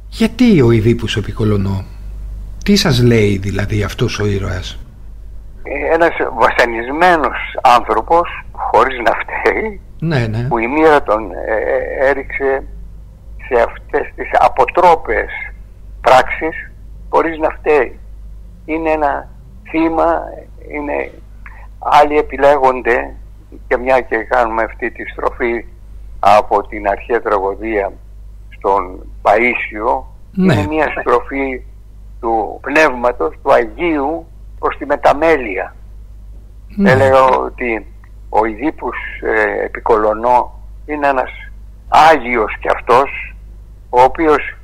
Γιατί 0.08 0.60
ο 0.60 0.70
Ιδίπους 0.70 1.16
επικολονώ, 1.16 1.84
τι 2.64 2.76
σας 2.76 3.02
λέει 3.02 3.38
δηλαδή 3.38 3.82
αυτός 3.82 4.18
ο 4.18 4.26
ήρωας; 4.26 4.85
Ε, 5.68 5.94
ένας 5.94 6.14
βασανισμένος 6.32 7.38
άνθρωπος 7.62 8.44
χωρίς 8.52 8.98
να 8.98 9.12
φταίει 9.20 9.80
ναι, 10.00 10.26
ναι. 10.26 10.48
που 10.48 10.58
η 10.58 10.66
μοίρα 10.66 11.02
τον 11.02 11.32
ε, 11.32 11.54
ε, 11.56 12.08
έριξε 12.08 12.62
σε 13.48 13.62
αυτές 13.62 14.12
τις 14.14 14.28
αποτρόπες 14.32 15.30
πράξεις 16.00 16.70
χωρίς 17.08 17.38
να 17.38 17.48
φταίει. 17.48 17.98
Είναι 18.64 18.90
ένα 18.90 19.28
θύμα, 19.70 20.22
είναι 20.68 21.10
άλλοι 21.78 22.18
επιλέγονται 22.18 23.14
και 23.68 23.76
μια 23.76 24.00
και 24.00 24.16
κάνουμε 24.16 24.62
αυτή 24.62 24.90
τη 24.90 25.04
στροφή 25.08 25.64
από 26.18 26.66
την 26.66 26.88
αρχαία 26.88 27.22
τραγωδία 27.22 27.92
στον 28.56 29.06
Παΐσιο 29.22 30.02
ναι. 30.32 30.54
είναι 30.54 30.66
μια 30.66 30.86
στροφή 31.00 31.62
του 32.20 32.60
πνεύματος 32.62 33.34
του 33.42 33.52
Αγίου 33.52 34.26
προς 34.58 34.76
τη 34.76 34.86
μεταμέλεια. 34.86 35.74
Ναι. 36.76 36.90
Έλεγα 36.90 37.24
ότι 37.24 37.86
ο 38.28 38.44
Ιδίπους 38.44 38.96
ε, 39.22 39.64
Επικολονό 39.64 40.60
είναι 40.86 41.08
ένας 41.08 41.30
Άγιος 41.88 42.56
κι 42.60 42.68
αυτός 42.68 43.34
ο 43.90 44.02
οποίος 44.02 44.56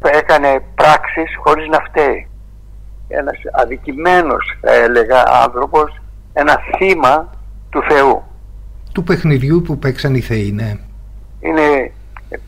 έκανε 0.00 0.62
πράξεις 0.74 1.36
χωρίς 1.42 1.68
να 1.68 1.80
φταίει. 1.80 2.28
Ένας 3.08 3.36
αδικημένος 3.52 4.58
θα 4.60 4.72
έλεγα 4.72 5.22
άνθρωπος, 5.44 6.00
ένα 6.32 6.58
θύμα 6.76 7.36
του 7.70 7.82
Θεού. 7.88 8.22
Του 8.92 9.04
παιχνιδιού 9.04 9.62
που 9.62 9.78
παίξαν 9.78 10.14
οι 10.14 10.20
Θεοί, 10.20 10.52
ναι. 10.52 10.76
Είναι 11.40 11.92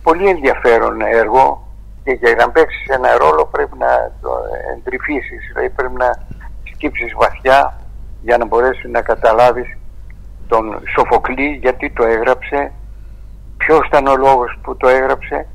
πολύ 0.03 0.29
ενδιαφέρον 0.29 1.01
έργο 1.01 1.69
και 2.05 2.13
για 2.13 2.35
να 2.35 2.51
παίξεις 2.51 2.87
ένα 2.87 3.17
ρόλο 3.17 3.49
πρέπει 3.51 3.77
να 3.79 4.13
το 4.21 4.31
εντρυφήσεις, 4.77 5.41
δηλαδή 5.49 5.71
πρέπει 5.71 5.95
να 5.97 6.27
σκύψεις 6.81 7.13
βαθιά 7.17 7.79
για 8.23 8.37
να 8.39 8.47
μπορέσεις 8.47 8.91
να 8.91 9.03
καταλάβεις 9.03 9.77
τον 10.49 10.83
Σοφοκλή 10.95 11.59
γιατί 11.63 11.91
το 11.91 12.05
έγραψε, 12.05 12.73
ποιος 13.57 13.87
ήταν 13.87 14.07
ο 14.07 14.17
λόγος 14.17 14.59
που 14.63 14.77
το 14.77 14.89
έγραψε 14.89 15.47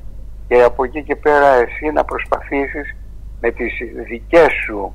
και 0.48 0.62
από 0.62 0.84
εκεί 0.84 1.02
και 1.02 1.16
πέρα 1.16 1.46
εσύ 1.46 1.90
να 1.94 2.04
προσπαθήσεις 2.04 2.96
με 3.40 3.50
τις 3.50 3.72
δικές 4.08 4.52
σου 4.64 4.94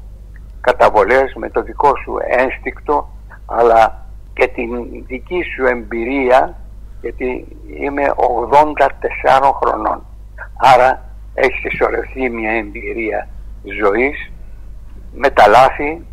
καταβολές, 0.62 1.34
με 1.36 1.50
το 1.50 1.62
δικό 1.62 1.92
σου 2.04 2.18
ένστικτο 2.28 3.10
αλλά 3.46 4.06
και 4.34 4.48
την 4.48 4.70
δική 5.08 5.44
σου 5.44 5.66
εμπειρία 5.66 6.56
γιατί 7.02 7.58
είμαι 7.82 8.04
84 9.40 9.52
χρονών. 9.64 10.06
Άρα 10.58 11.06
έχεις 11.34 11.60
συσσωρευτεί 11.60 12.30
μια 12.30 12.52
εμπειρία 12.52 13.28
ζωής 13.64 14.32
με 15.14 15.30
τα 15.30 15.48
λάθη 15.48 16.06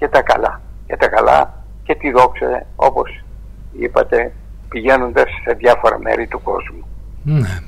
και 0.00 0.08
τα 0.08 0.22
καλά 0.22 0.60
και 0.86 0.96
τα 0.96 1.08
καλά 1.08 1.64
και 1.82 1.94
τη 1.94 2.10
δόξα 2.10 2.66
όπως 2.76 3.24
είπατε 3.72 4.32
πηγαίνοντας 4.68 5.24
σε 5.44 5.54
διάφορα 5.54 5.98
μέρη 5.98 6.26
του 6.26 6.42
κόσμου. 6.42 6.86
Ναι. 7.22 7.58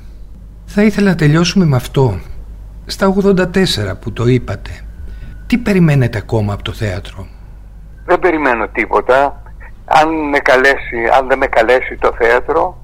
Θα 0.65 0.83
ήθελα 0.83 1.09
να 1.09 1.15
τελειώσουμε 1.15 1.65
με 1.65 1.75
αυτό. 1.75 2.19
Στα 2.85 3.13
84 3.23 3.45
που 4.01 4.13
το 4.13 4.25
είπατε, 4.25 4.71
τι 5.47 5.57
περιμένετε 5.57 6.17
ακόμα 6.17 6.53
από 6.53 6.63
το 6.63 6.71
θέατρο; 6.71 7.27
Δεν 8.05 8.19
περιμένω 8.19 8.67
τίποτα. 8.67 9.41
Αν, 9.85 10.29
με 10.29 10.39
καλέσει, 10.39 10.99
αν 11.17 11.27
δεν 11.27 11.37
με 11.37 11.47
καλέσει 11.47 11.97
το 11.97 12.13
θέατρο, 12.17 12.77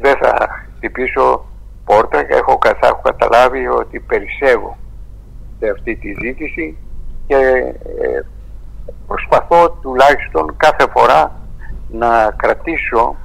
δεν 0.00 0.16
θα 0.16 0.48
χτυπήσω 0.76 1.44
πόρτα. 1.84 2.18
Έχω, 2.18 2.58
έχω 2.82 3.00
καταλάβει 3.02 3.66
ότι 3.66 4.00
περισσεύω 4.00 4.78
σε 5.58 5.70
αυτή 5.70 5.96
τη 5.96 6.14
ζήτηση 6.22 6.76
και 7.26 7.36
ε, 7.36 8.20
προσπαθώ 9.10 9.70
τουλάχιστον 9.70 10.56
κάθε 10.56 10.86
φορά 10.90 11.32
να 11.88 12.30
κρατήσω 12.36 13.16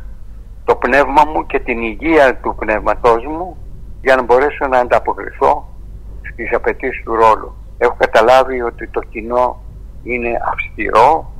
το 0.64 0.76
πνεύμα 0.76 1.24
μου 1.26 1.46
και 1.46 1.60
την 1.60 1.82
υγεία 1.82 2.36
του 2.36 2.56
πνεύματός 2.60 3.26
μου 3.26 3.58
για 4.02 4.16
να 4.16 4.22
μπορέσω 4.22 4.68
να 4.68 4.80
ανταποκριθώ 4.80 5.68
στις 6.32 6.54
απαιτήσεις 6.54 7.04
του 7.04 7.16
ρόλου. 7.16 7.56
Έχω 7.78 7.96
καταλάβει 7.98 8.62
ότι 8.62 8.88
το 8.88 9.02
κοινό 9.02 9.62
είναι 10.04 10.32
αυστηρό, 10.52 11.32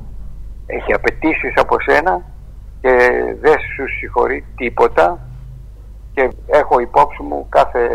έχει 0.66 0.92
απαιτήσεις 0.92 1.52
από 1.56 1.76
σένα 1.80 2.22
και 2.80 2.90
δεν 3.40 3.58
σου 3.58 3.88
συγχωρεί 3.98 4.44
τίποτα 4.56 5.18
και 6.12 6.30
έχω 6.46 6.78
υπόψη 6.78 7.22
μου 7.22 7.46
κάθε 7.48 7.88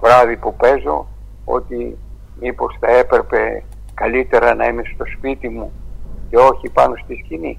βράδυ 0.00 0.36
που 0.36 0.56
παίζω 0.56 1.06
ότι 1.44 1.98
μήπως 2.40 2.76
θα 2.80 2.90
έπρεπε 2.90 3.62
καλύτερα 4.00 4.54
να 4.54 4.66
είμαι 4.66 4.82
στο 4.94 5.04
σπίτι 5.16 5.48
μου 5.48 5.72
και 6.30 6.36
όχι 6.36 6.68
πάνω 6.72 6.94
στη 7.04 7.22
σκηνή. 7.24 7.58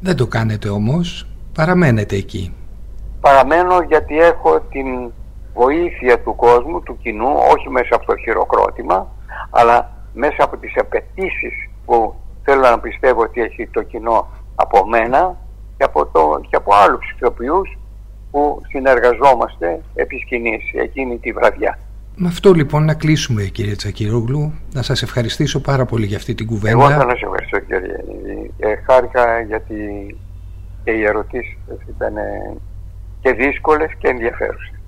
Δεν 0.00 0.16
το 0.16 0.26
κάνετε 0.26 0.68
όμως, 0.68 1.26
παραμένετε 1.54 2.16
εκεί. 2.16 2.54
Παραμένω 3.20 3.82
γιατί 3.88 4.18
έχω 4.18 4.60
την 4.60 5.12
βοήθεια 5.54 6.20
του 6.20 6.34
κόσμου, 6.36 6.82
του 6.82 6.98
κοινού, 7.02 7.32
όχι 7.54 7.68
μέσα 7.68 7.94
από 7.94 8.06
το 8.06 8.16
χειροκρότημα, 8.16 9.12
αλλά 9.50 9.90
μέσα 10.14 10.44
από 10.44 10.56
τις 10.56 10.72
απαιτήσεις 10.76 11.54
που 11.84 12.14
θέλω 12.42 12.60
να 12.60 12.78
πιστεύω 12.78 13.20
ότι 13.20 13.40
έχει 13.40 13.68
το 13.68 13.82
κοινό 13.82 14.28
από 14.54 14.86
μένα 14.86 15.36
και 15.76 15.84
από, 15.84 16.06
το, 16.06 16.40
και 16.48 16.56
από 16.56 16.74
άλλους 16.74 17.10
ηθοποιούς 17.16 17.78
που 18.30 18.60
συνεργαζόμαστε 18.68 19.80
επί 19.94 20.16
σκηνής 20.16 20.62
εκείνη 20.74 21.18
τη 21.18 21.32
βραδιά. 21.32 21.78
Με 22.16 22.28
αυτό 22.28 22.52
λοιπόν 22.52 22.84
να 22.84 22.94
κλείσουμε 22.94 23.42
κύριε 23.42 23.74
Τσακυρόγλου. 23.74 24.52
Να 24.72 24.82
σας 24.82 25.02
ευχαριστήσω 25.02 25.60
πάρα 25.60 25.84
πολύ 25.84 26.06
για 26.06 26.16
αυτή 26.16 26.34
την 26.34 26.46
κουβέντα. 26.46 26.70
Εγώ 26.70 26.90
θα 26.90 27.06
σας 27.08 27.20
ευχαριστώ 27.22 27.58
κύριε. 27.58 27.96
Ε, 28.58 28.76
χάρηκα 28.86 29.40
γιατί 29.40 29.74
και 30.84 30.90
οι 30.90 31.04
ερωτήσεις 31.04 31.58
ήταν 31.88 32.14
και 33.20 33.32
δύσκολες 33.32 33.90
και 33.98 34.08
ενδιαφέρουσες. 34.08 34.79